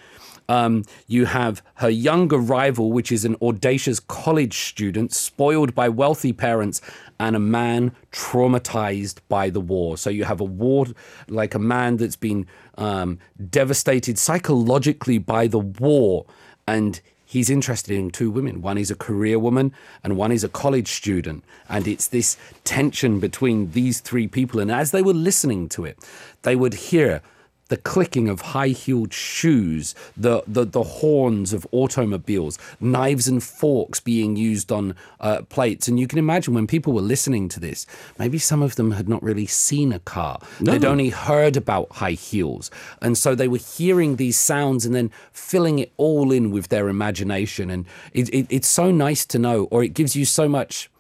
Um, 0.49 0.85
you 1.07 1.25
have 1.27 1.63
her 1.77 1.89
younger 1.89 2.39
rival, 2.39 2.93
which 2.93 3.11
is 3.11 3.25
an 3.25 3.37
audacious 3.41 4.01
college 4.01 4.59
student, 4.59 5.13
spoiled 5.13 5.75
by 5.75 5.89
wealthy 5.89 6.33
parents, 6.33 6.81
and 7.19 7.35
a 7.35 7.41
man 7.41 7.93
traumatized 8.13 9.21
by 9.29 9.51
the 9.51 9.61
war. 9.61 9.97
So 9.97 10.11
you 10.11 10.25
have 10.25 10.41
a 10.41 10.45
war, 10.45 10.87
like 11.29 11.55
a 11.55 11.59
man 11.59 11.97
that's 11.97 12.17
been 12.17 12.47
um, 12.77 13.19
devastated 13.51 14.19
psychologically 14.19 15.19
by 15.19 15.47
the 15.47 15.61
war, 15.61 16.27
and 16.67 17.01
he's 17.35 17.51
interested 17.51 17.97
in 17.97 18.11
two 18.11 18.31
women. 18.31 18.63
One 18.63 18.79
is 18.79 18.91
a 18.91 18.95
career 18.95 19.39
woman, 19.39 19.73
and 20.03 20.17
one 20.17 20.33
is 20.33 20.45
a 20.45 20.49
college 20.49 20.89
student. 20.89 21.45
And 21.69 21.89
it's 21.89 22.09
this 22.09 22.37
tension 22.65 23.19
between 23.19 23.73
these 23.73 24.01
three 24.01 24.29
people. 24.29 24.61
And 24.61 24.71
as 24.71 24.93
they 24.93 25.03
were 25.03 25.15
listening 25.15 25.69
to 25.71 25.85
it, 25.85 25.99
they 26.43 26.55
would 26.55 26.75
hear 26.75 27.23
the 27.69 27.77
clicking 27.77 28.29
of 28.29 28.41
high-heeled 28.41 29.13
shoes, 29.13 29.95
the, 30.17 30.43
the 30.47 30.65
the 30.65 30.83
horns 30.83 31.53
of 31.53 31.67
automobiles, 31.73 32.59
knives 32.81 33.27
and 33.27 33.43
forks 33.43 34.01
being 34.01 34.37
used 34.37 34.71
on 34.71 34.95
uh, 35.21 35.43
plates, 35.49 35.89
and 35.89 35.99
you 35.99 36.07
can 36.07 36.19
imagine 36.19 36.55
when 36.55 36.67
people 36.67 36.93
were 36.93 37.01
listening 37.01 37.49
to 37.49 37.61
this, 37.61 37.87
maybe 38.19 38.39
some 38.39 38.63
of 38.63 38.77
them 38.77 38.93
had 38.93 39.09
not 39.09 39.23
really 39.23 39.47
seen 39.47 39.93
a 39.93 39.99
car; 40.01 40.41
they'd 40.61 40.85
only 40.85 41.09
heard 41.09 41.57
about 41.57 41.91
high 41.93 42.13
heels, 42.13 42.71
and 43.01 43.17
so 43.17 43.35
they 43.35 43.49
were 43.49 43.59
hearing 43.59 44.17
these 44.17 44.39
sounds 44.39 44.85
and 44.85 44.95
then 44.95 45.11
filling 45.33 45.79
it 45.79 45.93
all 45.97 46.33
in 46.33 46.51
with 46.51 46.69
their 46.69 46.89
imagination, 46.89 47.71
and 47.71 47.87
it, 48.13 48.29
it, 48.29 48.47
it's 48.51 48.69
so 48.69 48.91
nice 48.91 49.25
to 49.25 49.39
know, 49.39 49.65
or 49.71 49.83
it 49.83 49.95
gives 49.95 50.15
you 50.15 50.25
so 50.25 50.49
much. 50.49 50.91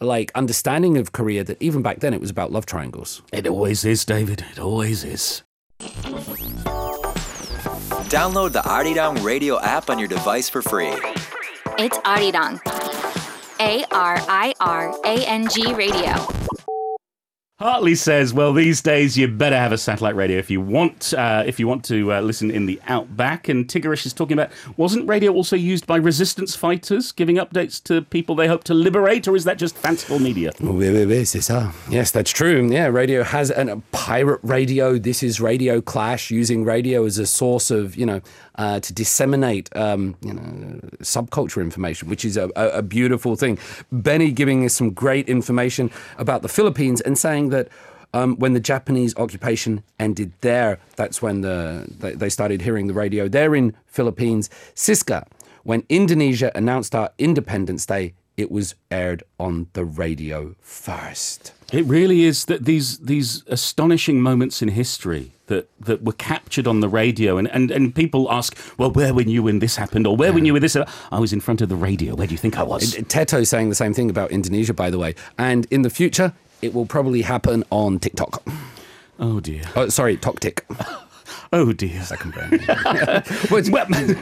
Like 0.00 0.30
understanding 0.36 0.96
of 0.96 1.10
Korea 1.10 1.42
that 1.42 1.60
even 1.60 1.82
back 1.82 1.98
then 1.98 2.14
it 2.14 2.20
was 2.20 2.30
about 2.30 2.52
love 2.52 2.66
triangles. 2.66 3.20
It 3.32 3.48
always 3.48 3.84
is, 3.84 4.04
David. 4.04 4.44
It 4.52 4.60
always 4.60 5.02
is. 5.02 5.42
Download 8.08 8.52
the 8.52 8.60
Arirang 8.60 9.22
Radio 9.22 9.60
app 9.60 9.90
on 9.90 9.98
your 9.98 10.08
device 10.08 10.48
for 10.48 10.60
free. 10.62 10.92
It's 11.78 11.98
Arirang. 11.98 12.60
A 13.60 13.84
R 13.92 14.18
I 14.28 14.54
R 14.60 14.94
A 15.04 15.24
N 15.26 15.48
G 15.48 15.72
Radio. 15.74 16.14
Hartley 17.58 17.96
says, 17.96 18.32
"Well, 18.32 18.52
these 18.52 18.80
days 18.80 19.18
you 19.18 19.26
better 19.26 19.56
have 19.56 19.72
a 19.72 19.78
satellite 19.78 20.14
radio 20.14 20.38
if 20.38 20.48
you 20.48 20.60
want 20.60 21.12
uh, 21.12 21.42
if 21.44 21.58
you 21.58 21.66
want 21.66 21.84
to 21.86 22.12
uh, 22.12 22.20
listen 22.20 22.52
in 22.52 22.66
the 22.66 22.80
outback." 22.86 23.48
And 23.48 23.66
Tigerish 23.66 24.06
is 24.06 24.12
talking 24.12 24.34
about 24.38 24.52
wasn't 24.76 25.08
radio 25.08 25.32
also 25.32 25.56
used 25.56 25.84
by 25.84 25.96
resistance 25.96 26.54
fighters, 26.54 27.10
giving 27.10 27.34
updates 27.34 27.82
to 27.84 28.02
people 28.02 28.36
they 28.36 28.46
hope 28.46 28.62
to 28.64 28.74
liberate, 28.74 29.26
or 29.26 29.34
is 29.34 29.42
that 29.42 29.58
just 29.58 29.76
fanciful 29.76 30.20
media? 30.20 30.52
Oui, 30.60 30.88
oui, 30.88 31.04
oui, 31.04 31.26
c'est 31.26 31.40
ça. 31.40 31.72
Yes, 31.90 32.12
that's 32.12 32.30
true. 32.30 32.64
Yeah, 32.70 32.86
radio 32.86 33.24
has 33.24 33.50
an, 33.50 33.68
a 33.68 33.78
pirate 33.90 34.38
radio. 34.44 34.96
This 34.96 35.24
is 35.24 35.40
Radio 35.40 35.80
Clash 35.80 36.30
using 36.30 36.64
radio 36.64 37.04
as 37.06 37.18
a 37.18 37.26
source 37.26 37.72
of, 37.72 37.96
you 37.96 38.06
know, 38.06 38.20
uh, 38.58 38.80
to 38.80 38.92
disseminate, 38.92 39.74
um, 39.76 40.16
you 40.20 40.34
know, 40.34 40.80
subculture 41.00 41.62
information, 41.62 42.08
which 42.08 42.24
is 42.24 42.36
a, 42.36 42.50
a, 42.56 42.82
beautiful 42.82 43.36
thing. 43.36 43.56
Benny 43.92 44.32
giving 44.32 44.64
us 44.64 44.74
some 44.74 44.90
great 44.90 45.28
information 45.28 45.90
about 46.18 46.42
the 46.42 46.48
Philippines 46.48 47.00
and 47.00 47.16
saying 47.16 47.50
that 47.50 47.68
um, 48.12 48.36
when 48.36 48.54
the 48.54 48.60
Japanese 48.60 49.14
occupation 49.16 49.84
ended 50.00 50.32
there, 50.40 50.80
that's 50.96 51.22
when 51.22 51.42
the 51.42 51.86
they, 52.00 52.12
they 52.12 52.28
started 52.28 52.62
hearing 52.62 52.88
the 52.88 52.94
radio 52.94 53.28
there 53.28 53.54
in 53.54 53.76
Philippines. 53.86 54.50
Siska, 54.74 55.26
when 55.62 55.84
Indonesia 55.88 56.50
announced 56.54 56.94
our 56.94 57.10
Independence 57.18 57.86
Day, 57.86 58.14
it 58.36 58.50
was 58.50 58.74
aired 58.90 59.22
on 59.38 59.68
the 59.74 59.84
radio 59.84 60.56
first. 60.60 61.52
It 61.72 61.84
really 61.84 62.24
is 62.24 62.46
that 62.46 62.64
these 62.64 62.98
these 62.98 63.44
astonishing 63.46 64.22
moments 64.22 64.62
in 64.62 64.68
history 64.68 65.32
that, 65.48 65.68
that 65.80 66.02
were 66.02 66.12
captured 66.12 66.66
on 66.66 66.80
the 66.80 66.88
radio, 66.88 67.36
and, 67.36 67.48
and, 67.48 67.70
and 67.70 67.94
people 67.94 68.30
ask, 68.30 68.56
well, 68.78 68.90
where 68.90 69.12
were 69.12 69.22
you 69.22 69.42
when 69.42 69.58
this 69.58 69.76
happened, 69.76 70.06
or 70.06 70.16
where 70.16 70.32
were 70.32 70.38
you 70.38 70.52
when 70.54 70.62
this? 70.62 70.76
I 71.10 71.18
was 71.18 71.32
in 71.32 71.40
front 71.40 71.60
of 71.60 71.68
the 71.68 71.76
radio. 71.76 72.14
Where 72.14 72.26
do 72.26 72.32
you 72.32 72.38
think 72.38 72.58
I 72.58 72.62
was? 72.62 72.94
Teto 72.94 73.46
saying 73.46 73.68
the 73.68 73.74
same 73.74 73.92
thing 73.92 74.08
about 74.08 74.30
Indonesia, 74.30 74.72
by 74.72 74.90
the 74.90 74.98
way. 74.98 75.14
And 75.36 75.66
in 75.70 75.82
the 75.82 75.90
future, 75.90 76.32
it 76.62 76.72
will 76.72 76.86
probably 76.86 77.22
happen 77.22 77.64
on 77.70 77.98
TikTok. 77.98 78.42
Oh 79.18 79.40
dear. 79.40 79.64
Oh, 79.74 79.88
sorry, 79.88 80.16
TokTik. 80.16 80.60
Oh 81.52 81.72
dear. 81.72 82.02
Second 82.02 82.32
brand. 82.34 82.60
Which- 83.50 83.68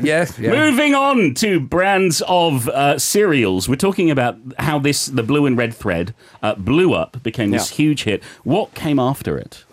yeah, 0.02 0.26
yeah. 0.38 0.50
Moving 0.50 0.94
on 0.94 1.34
to 1.34 1.60
brands 1.60 2.22
of 2.26 2.68
uh, 2.68 2.98
cereals, 2.98 3.68
we're 3.68 3.76
talking 3.76 4.10
about 4.10 4.36
how 4.58 4.78
this 4.78 5.06
the 5.06 5.22
blue 5.22 5.46
and 5.46 5.56
red 5.56 5.74
thread 5.74 6.14
uh, 6.42 6.54
blew 6.54 6.92
up, 6.94 7.22
became 7.22 7.50
this 7.50 7.70
Yeah. 7.70 7.76
huge 7.76 8.02
hit. 8.04 8.22
What 8.44 8.74
came 8.74 8.98
after 8.98 9.38
it? 9.38 9.64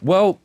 Well, 0.00 0.40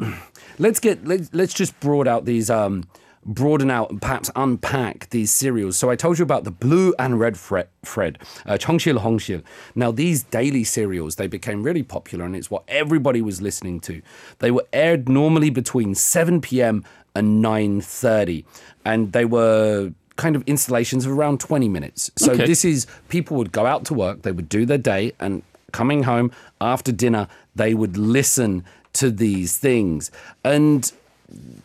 let's 0.60 0.80
get 0.80 1.06
let's, 1.08 1.30
let's 1.34 1.54
just 1.54 1.80
broad 1.80 2.08
out 2.08 2.26
these 2.26 2.50
um 2.50 2.84
broaden 3.27 3.69
out 3.69 3.91
and 3.91 4.01
perhaps 4.01 4.31
unpack 4.35 5.09
these 5.09 5.31
serials. 5.31 5.77
So 5.77 5.89
I 5.89 5.95
told 5.97 6.17
you 6.17 6.23
about 6.23 6.45
the 6.45 6.51
blue 6.51 6.95
and 6.97 7.19
red 7.19 7.37
fred, 7.37 7.67
Fred, 7.83 8.17
uh, 8.45 8.53
Chongshil 8.53 8.99
Hongshil. 8.99 9.43
Now 9.75 9.91
these 9.91 10.23
daily 10.23 10.63
serials 10.63 11.17
they 11.17 11.27
became 11.27 11.61
really 11.61 11.83
popular 11.83 12.25
and 12.25 12.35
it's 12.35 12.49
what 12.49 12.63
everybody 12.67 13.21
was 13.21 13.41
listening 13.41 13.81
to. 13.81 14.01
They 14.39 14.49
were 14.49 14.65
aired 14.71 15.09
normally 15.09 15.49
between 15.49 15.93
7 15.93 16.39
p.m. 16.41 16.85
and 17.13 17.43
9:30 17.43 18.45
and 18.85 19.11
they 19.11 19.25
were 19.25 19.91
kind 20.15 20.35
of 20.35 20.43
installations 20.47 21.05
of 21.05 21.11
around 21.11 21.39
20 21.39 21.69
minutes. 21.69 22.09
So 22.15 22.31
Okay. 22.31 22.45
this 22.47 22.65
is 22.65 22.87
people 23.09 23.37
would 23.37 23.51
go 23.51 23.65
out 23.65 23.85
to 23.85 23.93
work, 23.93 24.23
they 24.23 24.31
would 24.31 24.49
do 24.49 24.65
their 24.65 24.79
day 24.79 25.11
and 25.19 25.43
coming 25.73 26.03
home 26.03 26.31
after 26.61 26.91
dinner 26.93 27.27
they 27.55 27.73
would 27.73 27.97
listen 27.97 28.63
to 28.93 29.11
these 29.11 29.57
things 29.57 30.09
and 30.43 30.91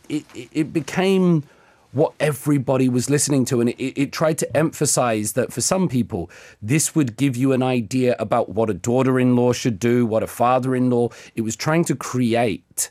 it, 0.09 0.25
it, 0.33 0.73
became 0.73 1.43
what 1.91 2.13
everybody 2.19 2.89
was 2.89 3.09
listening 3.09 3.45
to 3.45 3.61
and 3.61 3.69
it, 3.69 4.01
it, 4.01 4.11
tried 4.11 4.37
to 4.37 4.57
emphasize 4.57 5.33
that 5.33 5.53
for 5.53 5.61
some 5.61 5.87
people 5.87 6.29
this 6.61 6.95
would 6.95 7.15
give 7.15 7.37
you 7.37 7.51
an 7.53 7.63
idea 7.63 8.15
about 8.19 8.49
what 8.49 8.69
a 8.69 8.73
daughter-in-law 8.73 9.53
should 9.53 9.79
do 9.79 10.05
what 10.05 10.23
a 10.23 10.27
father-in-law 10.27 11.09
it 11.35 11.41
was 11.41 11.55
trying 11.55 11.85
to 11.85 11.95
create 11.95 12.89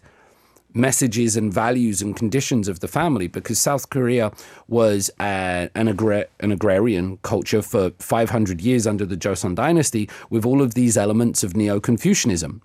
messages 0.75 1.37
and 1.37 1.53
values 1.53 2.01
and 2.03 2.17
conditions 2.17 2.69
of 2.69 2.81
the 2.81 2.89
family 2.89 3.27
because 3.27 3.59
South 3.59 3.91
Korea 3.91 4.33
was 4.69 5.11
uh, 5.21 5.69
an, 5.75 5.89
agra- 5.89 6.27
an 6.41 6.53
agrarian 6.53 7.19
culture 7.19 7.63
for 7.63 7.91
500 7.99 8.61
years 8.61 8.87
under 8.87 9.05
the 9.05 9.17
Joseon 9.17 9.55
dynasty 9.55 10.09
with 10.31 10.45
all 10.45 10.63
of 10.63 10.75
these 10.75 10.97
elements 10.97 11.43
of 11.43 11.57
Neo 11.57 11.81
Confucianism. 11.81 12.63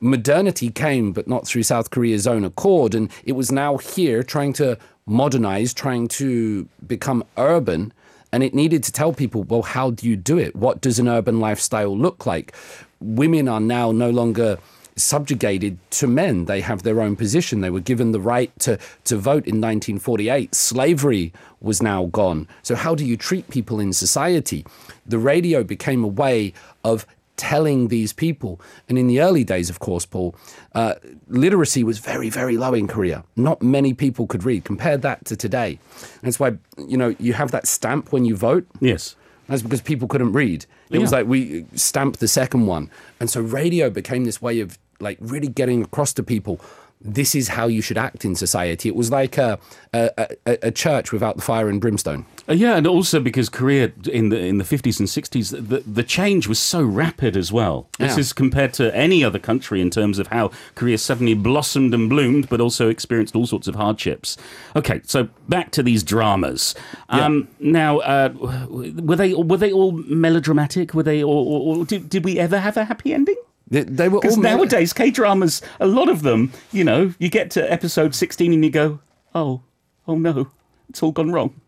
Modernity 0.00 0.70
came, 0.70 1.12
but 1.12 1.28
not 1.28 1.46
through 1.46 1.62
South 1.62 1.90
Korea's 1.90 2.26
own 2.26 2.44
accord, 2.44 2.94
and 2.94 3.10
it 3.24 3.32
was 3.32 3.52
now 3.52 3.76
here 3.76 4.22
trying 4.22 4.52
to 4.54 4.78
modernize, 5.06 5.74
trying 5.74 6.08
to 6.08 6.68
become 6.86 7.24
urban. 7.36 7.92
And 8.32 8.42
it 8.42 8.54
needed 8.54 8.82
to 8.84 8.92
tell 8.92 9.12
people, 9.12 9.42
well, 9.42 9.62
how 9.62 9.90
do 9.90 10.08
you 10.08 10.16
do 10.16 10.38
it? 10.38 10.54
What 10.54 10.80
does 10.80 10.98
an 10.98 11.08
urban 11.08 11.40
lifestyle 11.40 11.96
look 11.96 12.26
like? 12.26 12.54
Women 13.00 13.48
are 13.48 13.60
now 13.60 13.90
no 13.90 14.08
longer 14.10 14.58
subjugated 14.96 15.78
to 15.90 16.06
men. 16.06 16.44
They 16.44 16.60
have 16.60 16.82
their 16.82 17.00
own 17.00 17.16
position. 17.16 17.60
They 17.60 17.70
were 17.70 17.80
given 17.80 18.12
the 18.12 18.20
right 18.20 18.56
to, 18.60 18.78
to 19.04 19.16
vote 19.16 19.46
in 19.46 19.60
1948. 19.60 20.54
Slavery 20.54 21.32
was 21.60 21.82
now 21.82 22.06
gone. 22.06 22.46
So, 22.62 22.74
how 22.74 22.94
do 22.94 23.04
you 23.04 23.16
treat 23.16 23.48
people 23.50 23.80
in 23.80 23.92
society? 23.92 24.64
The 25.06 25.18
radio 25.18 25.64
became 25.64 26.04
a 26.04 26.08
way 26.08 26.52
of 26.84 27.06
telling 27.40 27.88
these 27.88 28.12
people. 28.12 28.60
And 28.86 28.98
in 28.98 29.06
the 29.06 29.22
early 29.22 29.44
days, 29.44 29.70
of 29.70 29.78
course, 29.78 30.04
Paul, 30.04 30.34
uh, 30.74 30.96
literacy 31.28 31.82
was 31.82 31.98
very, 31.98 32.28
very 32.28 32.58
low 32.58 32.74
in 32.74 32.86
Korea. 32.86 33.24
Not 33.34 33.62
many 33.62 33.94
people 33.94 34.26
could 34.26 34.44
read. 34.44 34.64
Compare 34.64 34.98
that 34.98 35.24
to 35.24 35.36
today. 35.36 35.78
That's 36.20 36.38
why, 36.38 36.58
you 36.76 36.98
know, 36.98 37.16
you 37.18 37.32
have 37.32 37.50
that 37.52 37.66
stamp 37.66 38.12
when 38.12 38.26
you 38.26 38.36
vote. 38.36 38.66
Yes. 38.80 39.16
That's 39.48 39.62
because 39.62 39.80
people 39.80 40.06
couldn't 40.06 40.32
read. 40.32 40.66
It 40.90 40.98
was 40.98 41.12
like 41.12 41.26
we 41.26 41.64
stamped 41.74 42.20
the 42.20 42.28
second 42.28 42.66
one. 42.66 42.90
And 43.18 43.30
so 43.30 43.40
radio 43.40 43.88
became 43.88 44.24
this 44.24 44.42
way 44.42 44.60
of 44.60 44.78
like 45.00 45.16
really 45.20 45.48
getting 45.48 45.82
across 45.82 46.12
to 46.12 46.22
people 46.22 46.60
this 47.02 47.34
is 47.34 47.48
how 47.48 47.66
you 47.66 47.80
should 47.80 47.96
act 47.96 48.24
in 48.24 48.34
society. 48.34 48.88
It 48.88 48.94
was 48.94 49.10
like 49.10 49.38
a, 49.38 49.58
a, 49.94 50.36
a, 50.46 50.70
church 50.70 51.12
without 51.12 51.36
the 51.36 51.42
fire 51.42 51.68
and 51.68 51.80
brimstone. 51.80 52.26
Uh, 52.48 52.52
yeah, 52.52 52.76
and 52.76 52.86
also 52.86 53.20
because 53.20 53.48
Korea 53.48 53.92
in 54.06 54.28
the 54.28 54.38
in 54.38 54.58
the 54.58 54.64
fifties 54.64 55.00
and 55.00 55.08
sixties, 55.08 55.50
the 55.50 55.82
the 55.86 56.02
change 56.02 56.46
was 56.46 56.58
so 56.58 56.82
rapid 56.82 57.36
as 57.36 57.50
well. 57.50 57.88
This 57.98 58.16
Yeah. 58.16 58.20
is 58.20 58.32
compared 58.32 58.74
to 58.74 58.94
any 58.94 59.24
other 59.24 59.38
country 59.38 59.80
in 59.80 59.90
terms 59.90 60.18
of 60.18 60.26
how 60.26 60.50
Korea 60.74 60.98
suddenly 60.98 61.34
blossomed 61.34 61.94
and 61.94 62.08
bloomed, 62.10 62.48
but 62.48 62.60
also 62.60 62.88
experienced 62.88 63.34
all 63.34 63.46
sorts 63.46 63.66
of 63.66 63.76
hardships. 63.76 64.36
Okay, 64.76 65.00
so 65.04 65.28
back 65.48 65.70
to 65.72 65.82
these 65.82 66.02
dramas. 66.02 66.74
Um, 67.08 67.48
now, 67.58 67.98
uh, 68.00 68.32
were 68.68 69.16
they 69.16 69.32
were 69.32 69.56
they 69.56 69.72
all 69.72 69.92
melodramatic? 69.92 70.92
Were 70.92 71.02
they, 71.02 71.22
or, 71.22 71.44
or, 71.44 71.76
or 71.76 71.84
did, 71.86 72.08
did 72.10 72.24
we 72.24 72.38
ever 72.38 72.58
have 72.58 72.76
a 72.76 72.84
happy 72.84 73.14
ending? 73.14 73.36
They, 73.70 73.82
they 73.82 74.08
were 74.08 74.20
Because 74.20 74.36
nowadays, 74.36 74.92
K 74.92 75.10
dramas, 75.10 75.62
a 75.78 75.86
lot 75.86 76.08
of 76.08 76.22
them, 76.22 76.52
you 76.72 76.84
know, 76.84 77.14
you 77.18 77.28
get 77.28 77.50
to 77.52 77.72
episode 77.72 78.14
16 78.14 78.52
and 78.52 78.64
you 78.64 78.70
go, 78.70 79.00
oh, 79.34 79.62
oh 80.08 80.16
no, 80.16 80.50
it's 80.88 81.02
all 81.02 81.12
gone 81.12 81.32
wrong. 81.32 81.60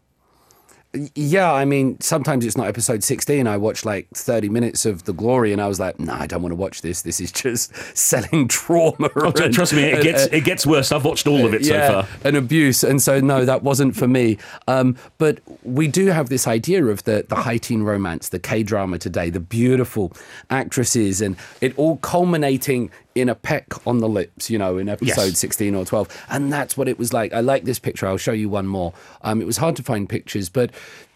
Yeah, 1.14 1.50
I 1.50 1.64
mean, 1.64 1.98
sometimes 2.00 2.44
it's 2.44 2.54
not 2.54 2.66
episode 2.66 3.02
16. 3.02 3.46
I 3.46 3.56
watched 3.56 3.86
like 3.86 4.08
30 4.14 4.50
minutes 4.50 4.84
of 4.84 5.04
The 5.04 5.14
Glory 5.14 5.50
and 5.50 5.62
I 5.62 5.66
was 5.66 5.80
like, 5.80 5.98
nah, 5.98 6.20
I 6.20 6.26
don't 6.26 6.42
want 6.42 6.52
to 6.52 6.56
watch 6.56 6.82
this. 6.82 7.00
This 7.00 7.18
is 7.18 7.32
just 7.32 7.74
selling 7.96 8.46
trauma. 8.46 9.08
Oh, 9.16 9.32
and- 9.42 9.54
trust 9.54 9.72
me, 9.72 9.84
it 9.84 10.02
gets 10.02 10.24
it 10.26 10.44
gets 10.44 10.66
worse. 10.66 10.92
I've 10.92 11.06
watched 11.06 11.26
all 11.26 11.46
of 11.46 11.54
it 11.54 11.64
so 11.64 11.78
far. 11.78 12.08
and 12.24 12.36
abuse. 12.36 12.84
And 12.84 13.00
so, 13.00 13.20
no, 13.20 13.46
that 13.46 13.62
wasn't 13.62 13.96
for 13.96 14.06
me. 14.06 14.36
Um, 14.68 14.98
but 15.16 15.38
we 15.62 15.88
do 15.88 16.08
have 16.08 16.28
this 16.28 16.46
idea 16.46 16.84
of 16.84 17.04
the, 17.04 17.24
the 17.26 17.36
high 17.36 17.56
teen 17.56 17.82
romance, 17.84 18.28
the 18.28 18.38
K 18.38 18.62
drama 18.62 18.98
today, 18.98 19.30
the 19.30 19.40
beautiful 19.40 20.12
actresses, 20.50 21.22
and 21.22 21.36
it 21.62 21.72
all 21.78 21.96
culminating 21.98 22.90
in 23.14 23.28
a 23.28 23.34
peck 23.34 23.86
on 23.86 23.98
the 23.98 24.08
lips, 24.08 24.48
you 24.50 24.58
know, 24.58 24.78
in 24.78 24.88
episode 24.88 25.26
Yes. 25.28 25.38
16 25.38 25.74
or 25.74 25.84
12. 25.84 26.24
And 26.30 26.52
that's 26.52 26.76
what 26.76 26.88
it 26.88 26.98
was 26.98 27.12
like. 27.12 27.32
I 27.32 27.40
like 27.40 27.64
this 27.64 27.78
picture. 27.78 28.06
I'll 28.06 28.16
show 28.16 28.32
you 28.32 28.48
one 28.48 28.66
more. 28.66 28.92
Um, 29.22 29.40
it 29.40 29.46
was 29.46 29.58
hard 29.58 29.76
to 29.76 29.82
find 29.82 30.08
pictures, 30.08 30.48
but 30.48 30.70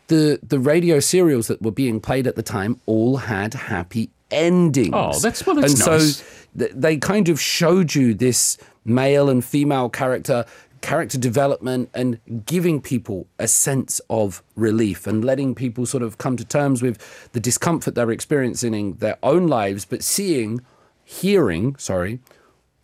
the, 0.08 0.38
the 0.42 0.58
radio 0.58 1.00
serials 1.00 1.48
that 1.48 1.62
were 1.62 1.70
being 1.70 2.00
played 2.00 2.26
at 2.26 2.36
the 2.36 2.42
time 2.42 2.80
all 2.86 3.16
had 3.16 3.54
happy 3.54 4.10
endings. 4.30 4.90
Oh, 4.92 5.12
that's- 5.18 5.46
well, 5.46 5.56
that's 5.56 5.72
and 5.80 5.86
nice. 5.90 6.16
so 6.16 6.24
th- 6.58 6.72
they 6.74 6.96
kind 6.98 7.28
of 7.28 7.40
showed 7.40 7.94
you 7.94 8.12
this 8.14 8.58
male 8.84 9.28
and 9.28 9.44
female 9.44 9.88
character 9.88 10.44
character 10.82 11.18
development 11.18 11.88
and 11.94 12.20
giving 12.44 12.80
people 12.80 13.26
a 13.40 13.48
sense 13.48 14.00
of 14.10 14.42
relief 14.54 15.06
and 15.06 15.24
letting 15.24 15.54
people 15.54 15.84
sort 15.86 16.02
of 16.02 16.18
come 16.18 16.36
to 16.36 16.44
terms 16.44 16.82
with 16.82 17.28
the 17.32 17.40
discomfort 17.40 17.94
they're 17.96 18.12
experiencing 18.12 18.74
in 18.74 18.92
their 18.98 19.16
own 19.22 19.48
lives 19.48 19.84
but 19.84 20.04
seeing 20.04 20.60
hearing 21.08 21.76
sorry 21.78 22.18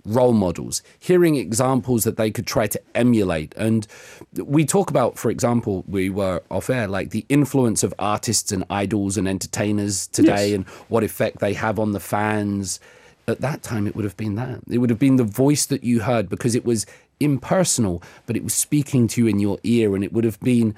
role 0.04 0.32
models, 0.32 0.82
hearing 0.98 1.37
examples 1.37 2.02
that 2.02 2.16
they 2.16 2.28
could 2.28 2.44
try 2.46 2.66
to 2.66 2.80
emulate. 2.94 3.54
And 3.56 3.87
we 4.35 4.64
talk 4.64 4.90
about, 4.90 5.16
for 5.16 5.30
example, 5.30 5.85
we 5.87 6.11
were 6.11 6.42
off 6.50 6.68
air, 6.70 6.88
like 6.88 7.11
the 7.11 7.24
influence 7.28 7.85
of 7.85 7.94
artists 8.00 8.50
and 8.50 8.64
idols 8.68 9.16
and 9.16 9.28
entertainers 9.28 10.08
today 10.08 10.48
Yes. 10.48 10.54
and 10.56 10.64
what 10.88 11.04
effect 11.04 11.38
they 11.38 11.54
have 11.54 11.78
on 11.78 11.92
the 11.92 12.00
fans. 12.00 12.80
At 13.28 13.40
that 13.42 13.62
time, 13.62 13.87
it 13.87 13.94
would 13.94 14.04
have 14.04 14.16
been 14.16 14.35
that. 14.35 14.62
It 14.68 14.78
would 14.78 14.90
have 14.90 14.98
been 14.98 15.16
the 15.16 15.22
voice 15.24 15.66
that 15.66 15.85
you 15.85 16.00
heard 16.00 16.28
because 16.28 16.56
it 16.56 16.64
was 16.64 16.85
impersonal, 17.20 18.02
but 18.26 18.37
it 18.37 18.42
was 18.42 18.54
speaking 18.54 19.06
to 19.06 19.20
you 19.20 19.28
in 19.28 19.38
your 19.38 19.58
ear. 19.62 19.94
And 19.94 20.02
it 20.02 20.12
would 20.12 20.24
have 20.24 20.40
been, 20.40 20.74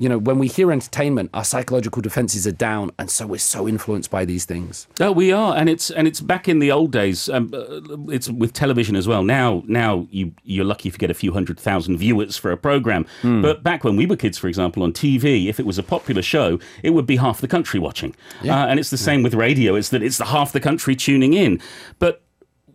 you 0.00 0.08
know, 0.08 0.18
when 0.18 0.38
we 0.38 0.48
hear 0.48 0.72
entertainment, 0.72 1.30
our 1.34 1.44
psychological 1.44 2.00
defenses 2.00 2.46
are 2.46 2.52
down. 2.52 2.90
And 2.98 3.10
so 3.10 3.26
we're 3.26 3.38
so 3.38 3.68
influenced 3.68 4.10
by 4.10 4.24
these 4.24 4.46
things. 4.46 4.88
Oh, 4.98 5.12
we 5.12 5.30
are, 5.30 5.54
and 5.54 5.68
it's 5.68 5.90
and 5.90 6.08
it's 6.08 6.20
back 6.20 6.48
in 6.48 6.58
the 6.58 6.72
old 6.72 6.90
days. 6.90 7.28
Um, 7.28 7.52
uh, 7.54 7.80
it's 8.10 8.30
with 8.30 8.54
television 8.54 8.96
as 8.96 9.06
well. 9.06 9.22
Now, 9.22 9.62
now 9.66 10.08
you 10.10 10.32
you're 10.42 10.64
lucky 10.64 10.88
if 10.88 10.94
you 10.94 10.98
get 10.98 11.10
a 11.10 11.14
few 11.14 11.32
hundred 11.32 11.60
thousand 11.60 11.98
viewers 11.98 12.36
for 12.38 12.50
a 12.50 12.56
program. 12.56 13.06
But 13.42 13.62
back 13.62 13.84
when 13.84 13.96
we 13.96 14.06
were 14.06 14.16
kids, 14.16 14.38
for 14.38 14.48
example, 14.48 14.82
on 14.82 14.92
TV, 14.92 15.46
if 15.46 15.60
it 15.60 15.66
was 15.66 15.78
a 15.78 15.82
popular 15.82 16.22
show, 16.22 16.58
it 16.82 16.90
would 16.90 17.06
be 17.06 17.16
half 17.16 17.40
the 17.40 17.48
country 17.48 17.78
watching. 17.78 18.16
Uh, 18.44 18.66
and 18.68 18.80
it's 18.80 18.90
the 18.90 18.96
same 18.98 19.22
with 19.22 19.34
radio. 19.34 19.74
It's 19.74 19.90
that 19.90 20.02
it's 20.02 20.18
the 20.18 20.24
half 20.26 20.52
the 20.52 20.60
country 20.60 20.96
tuning 20.96 21.34
in. 21.34 21.60
But 21.98 22.22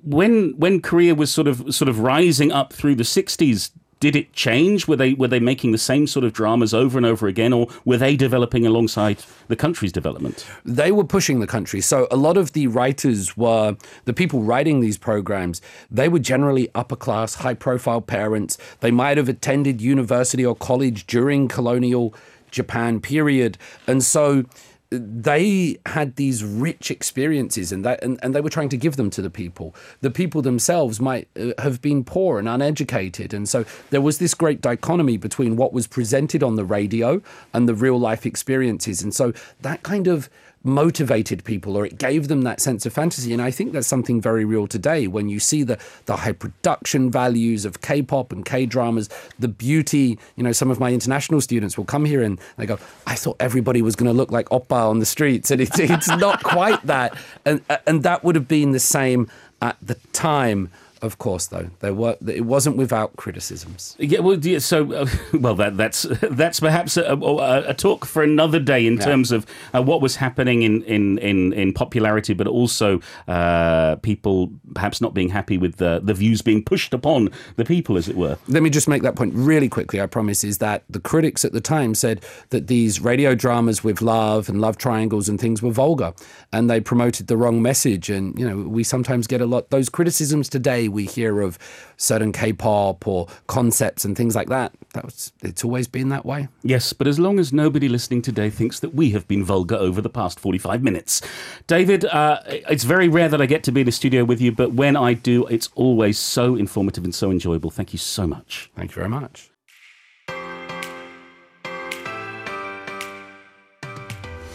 when 0.03 0.53
when 0.57 0.81
Korea 0.81 1.15
was 1.15 1.31
sort 1.31 1.47
of 1.47 1.73
sort 1.73 1.89
of 1.89 1.99
rising 1.99 2.51
up 2.51 2.71
through 2.71 2.95
the 2.95 3.03
'60s, 3.03 3.71
did 4.05 4.15
it 4.15 4.33
change? 4.33 4.87
Were 4.87 4.95
they 4.95 5.15
were 5.15 5.27
they 5.27 5.39
making 5.39 5.71
the 5.71 5.79
same 5.79 6.05
sort 6.05 6.23
of 6.23 6.31
dramas 6.31 6.75
over 6.75 6.95
and 6.95 7.07
over 7.07 7.25
again, 7.27 7.51
or 7.51 7.67
were 7.85 7.97
they 7.97 8.15
developing 8.15 8.63
alongside 8.63 9.17
the 9.47 9.55
country's 9.55 9.91
development? 9.91 10.45
they 10.63 10.91
were 10.91 11.03
pushing 11.03 11.39
the 11.39 11.47
country. 11.47 11.81
So 11.81 12.07
a 12.11 12.15
lot 12.15 12.37
of 12.37 12.53
the 12.53 12.67
writers 12.67 13.35
were 13.35 13.75
the 14.03 14.13
people 14.13 14.43
writing 14.43 14.79
these 14.79 14.97
programs. 14.97 15.59
They 15.89 16.07
were 16.07 16.19
generally 16.19 16.69
upper 16.75 16.95
class, 16.95 17.35
high 17.35 17.55
profile 17.55 18.01
parents. 18.01 18.59
They 18.81 18.91
might 18.91 19.17
have 19.17 19.27
attended 19.27 19.81
university 19.81 20.45
or 20.45 20.55
college 20.55 21.07
during 21.07 21.47
colonial 21.47 22.13
Japan 22.51 22.99
period, 22.99 23.57
and 23.87 24.03
so 24.03 24.45
they 24.89 25.77
had 25.85 26.15
these 26.15 26.43
rich 26.43 26.91
experiences 26.91 27.71
and 27.71 27.83
that 27.83 28.03
and, 28.03 28.19
and 28.21 28.35
they 28.35 28.41
were 28.41 28.49
trying 28.49 28.69
to 28.69 28.77
give 28.77 28.95
them 28.95 29.09
to 29.09 29.21
the 29.21 29.29
people. 29.29 29.75
The 30.01 30.11
people 30.11 30.41
themselves 30.41 30.99
might 30.99 31.27
uh, 31.39 31.51
have 31.59 31.81
been 31.81 32.03
poor 32.03 32.39
and 32.39 32.47
uneducated. 32.47 33.33
And 33.33 33.49
so 33.49 33.65
there 33.89 34.01
was 34.01 34.19
this 34.19 34.33
great 34.33 34.61
dichotomy 34.61 35.17
between 35.17 35.55
what 35.55 35.73
was 35.73 35.87
presented 35.87 36.43
on 36.43 36.55
the 36.55 36.65
radio 36.65 37.21
and 37.53 37.67
the 37.67 37.75
real 37.75 37.99
life 37.99 38.25
experiences. 38.25 39.01
And 39.01 39.13
so 39.13 39.33
that 39.61 39.83
kind 39.83 40.07
of 40.07 40.29
motivated 40.65 41.43
people 41.43 41.77
or 41.77 41.85
it 41.85 41.97
gave 41.97 42.27
them 42.27 42.41
that 42.41 42.59
sense 42.59 42.85
of 42.85 42.93
fantasy. 42.93 43.33
And 43.33 43.41
i 43.41 43.51
think 43.51 43.71
that's 43.71 43.87
something 43.87 44.19
very 44.19 44.45
real 44.45 44.67
today. 44.67 45.07
When 45.07 45.29
you 45.29 45.39
see 45.39 45.63
the 45.63 45.77
the 46.05 46.17
high 46.17 46.31
production 46.31 47.11
values 47.11 47.65
of 47.65 47.81
k-pop 47.81 48.31
and 48.31 48.45
k-dramas 48.45 49.09
the 49.39 49.47
beauty 49.47 50.17
you 50.35 50.43
know 50.43 50.51
some 50.51 50.71
of 50.71 50.79
my 50.79 50.91
international 50.91 51.41
students 51.41 51.77
will 51.77 51.85
come 51.85 52.05
here 52.05 52.21
and 52.21 52.39
they 52.57 52.65
go 52.65 52.77
i 53.07 53.15
thought 53.15 53.35
everybody 53.39 53.81
was 53.81 53.95
going 53.95 54.07
to 54.07 54.13
look 54.13 54.31
like 54.31 54.47
oppa 54.49 54.89
on 54.89 54.99
the 54.99 55.05
streets. 55.05 55.51
And 55.51 55.61
it's, 55.61 55.79
it's 55.79 56.07
not 56.07 56.43
quite 56.43 56.81
that. 56.85 57.17
And 57.45 57.61
and 57.85 58.03
that 58.03 58.23
would 58.23 58.35
have 58.35 58.47
been 58.47 58.71
the 58.71 58.79
same 58.79 59.29
at 59.61 59.77
the 59.81 59.95
time 60.13 60.69
of 61.01 61.17
course 61.17 61.47
though 61.47 61.69
there 61.79 61.93
were 61.93 62.15
it 62.27 62.45
wasn't 62.45 62.75
without 62.75 63.15
criticisms 63.15 63.95
Yeah, 63.99 64.19
well, 64.19 64.37
yeah, 64.37 64.59
so 64.59 64.91
uh, 64.93 65.07
well 65.33 65.55
that 65.55 65.77
that's 65.77 66.03
that's 66.21 66.59
perhaps 66.59 66.97
a, 66.97 67.03
a, 67.03 67.69
a 67.69 67.73
talk 67.73 68.05
for 68.05 68.23
another 68.23 68.59
day 68.59 68.85
in 68.85 68.97
terms 68.97 69.31
of 69.31 69.45
uh, 69.73 69.81
what 69.81 70.01
was 70.01 70.17
happening 70.17 70.61
in, 70.63 70.83
in, 70.83 71.17
in, 71.19 71.53
in 71.53 71.73
popularity, 71.73 72.33
but 72.33 72.47
also 72.47 72.99
uh, 73.27 73.95
people 73.97 74.51
perhaps 74.73 75.01
not 75.01 75.13
being 75.13 75.29
happy 75.29 75.57
with 75.57 75.77
the, 75.77 76.01
the 76.03 76.13
views 76.13 76.41
being 76.41 76.63
pushed 76.63 76.93
upon 76.93 77.29
the 77.55 77.65
people, 77.65 77.97
as 77.97 78.07
it 78.07 78.15
were. 78.15 78.37
let 78.47 78.63
me 78.63 78.69
just 78.69 78.87
make 78.87 79.01
that 79.03 79.15
point 79.15 79.33
really 79.35 79.69
quickly, 79.69 80.01
I 80.01 80.05
promise, 80.05 80.43
is 80.43 80.59
that 80.59 80.83
the 80.89 80.99
critics 80.99 81.45
at 81.45 81.51
the 81.51 81.61
time 81.61 81.95
said 81.95 82.23
that 82.49 82.67
these 82.67 82.99
radio 82.99 83.35
dramas 83.35 83.83
with 83.83 84.01
love 84.01 84.49
and 84.49 84.61
love 84.61 84.77
triangles 84.77 85.29
and 85.29 85.39
things 85.39 85.61
were 85.61 85.71
vulgar 85.71 86.13
and 86.51 86.69
they 86.69 86.79
promoted 86.79 87.27
the 87.27 87.37
wrong 87.37 87.61
message. 87.61 88.09
And, 88.09 88.37
you 88.39 88.47
know, 88.47 88.67
we 88.67 88.83
sometimes 88.83 89.27
get 89.27 89.41
a 89.41 89.45
lot, 89.45 89.69
those 89.69 89.89
criticisms 89.89 90.49
today 90.49 90.84
today 90.85 90.93
we 90.93 91.05
hear 91.05 91.41
of 91.41 91.57
certain 91.97 92.31
K-pop 92.31 93.07
or 93.07 93.27
concepts 93.47 94.05
and 94.05 94.15
things 94.15 94.35
like 94.35 94.49
that, 94.49 94.73
that 94.93 95.05
was, 95.05 95.31
it's 95.41 95.63
always 95.63 95.87
been 95.87 96.09
that 96.09 96.25
way. 96.25 96.47
Yes, 96.63 96.93
but 96.93 97.07
as 97.07 97.19
long 97.19 97.39
as 97.39 97.53
nobody 97.53 97.87
listening 97.87 98.21
today 98.21 98.49
thinks 98.49 98.79
that 98.81 98.93
we 98.93 99.11
have 99.11 99.27
been 99.27 99.43
vulgar 99.43 99.75
over 99.75 100.01
the 100.01 100.09
past 100.09 100.39
45 100.39 100.83
minutes. 100.83 101.21
David, 101.67 102.05
uh, 102.05 102.41
it's 102.45 102.83
very 102.83 103.07
rare 103.07 103.29
that 103.29 103.41
I 103.41 103.45
get 103.45 103.63
to 103.63 103.71
be 103.71 103.81
in 103.81 103.85
the 103.85 103.91
studio 103.91 104.23
with 104.23 104.41
you, 104.41 104.51
but 104.51 104.73
when 104.73 104.95
I 104.95 105.13
do, 105.13 105.45
it's 105.47 105.69
always 105.75 106.19
so 106.19 106.55
informative 106.55 107.03
and 107.03 107.15
so 107.15 107.31
enjoyable. 107.31 107.71
Thank 107.71 107.93
you 107.93 107.99
so 107.99 108.27
much. 108.27 108.69
Thank 108.75 108.91
you 108.91 108.95
very 108.95 109.09
much. 109.09 109.49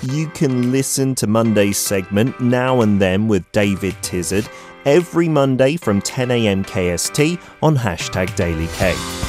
You 0.03 0.29
can 0.29 0.73
listen 0.73 1.15
to 1.17 1.27
Monday's 1.27 1.77
segment 1.77 2.41
Now 2.41 2.81
and 2.81 2.99
Then 2.99 3.29
with 3.29 3.45
David 3.53 3.95
Tizard 4.01 4.49
every 4.85 5.29
Monday 5.29 5.77
from 5.77 6.01
10am 6.03 6.67
KST 6.67 7.41
on 7.63 7.77
hashtag 7.77 8.35
Daily 8.37 8.69
K. 8.69 9.20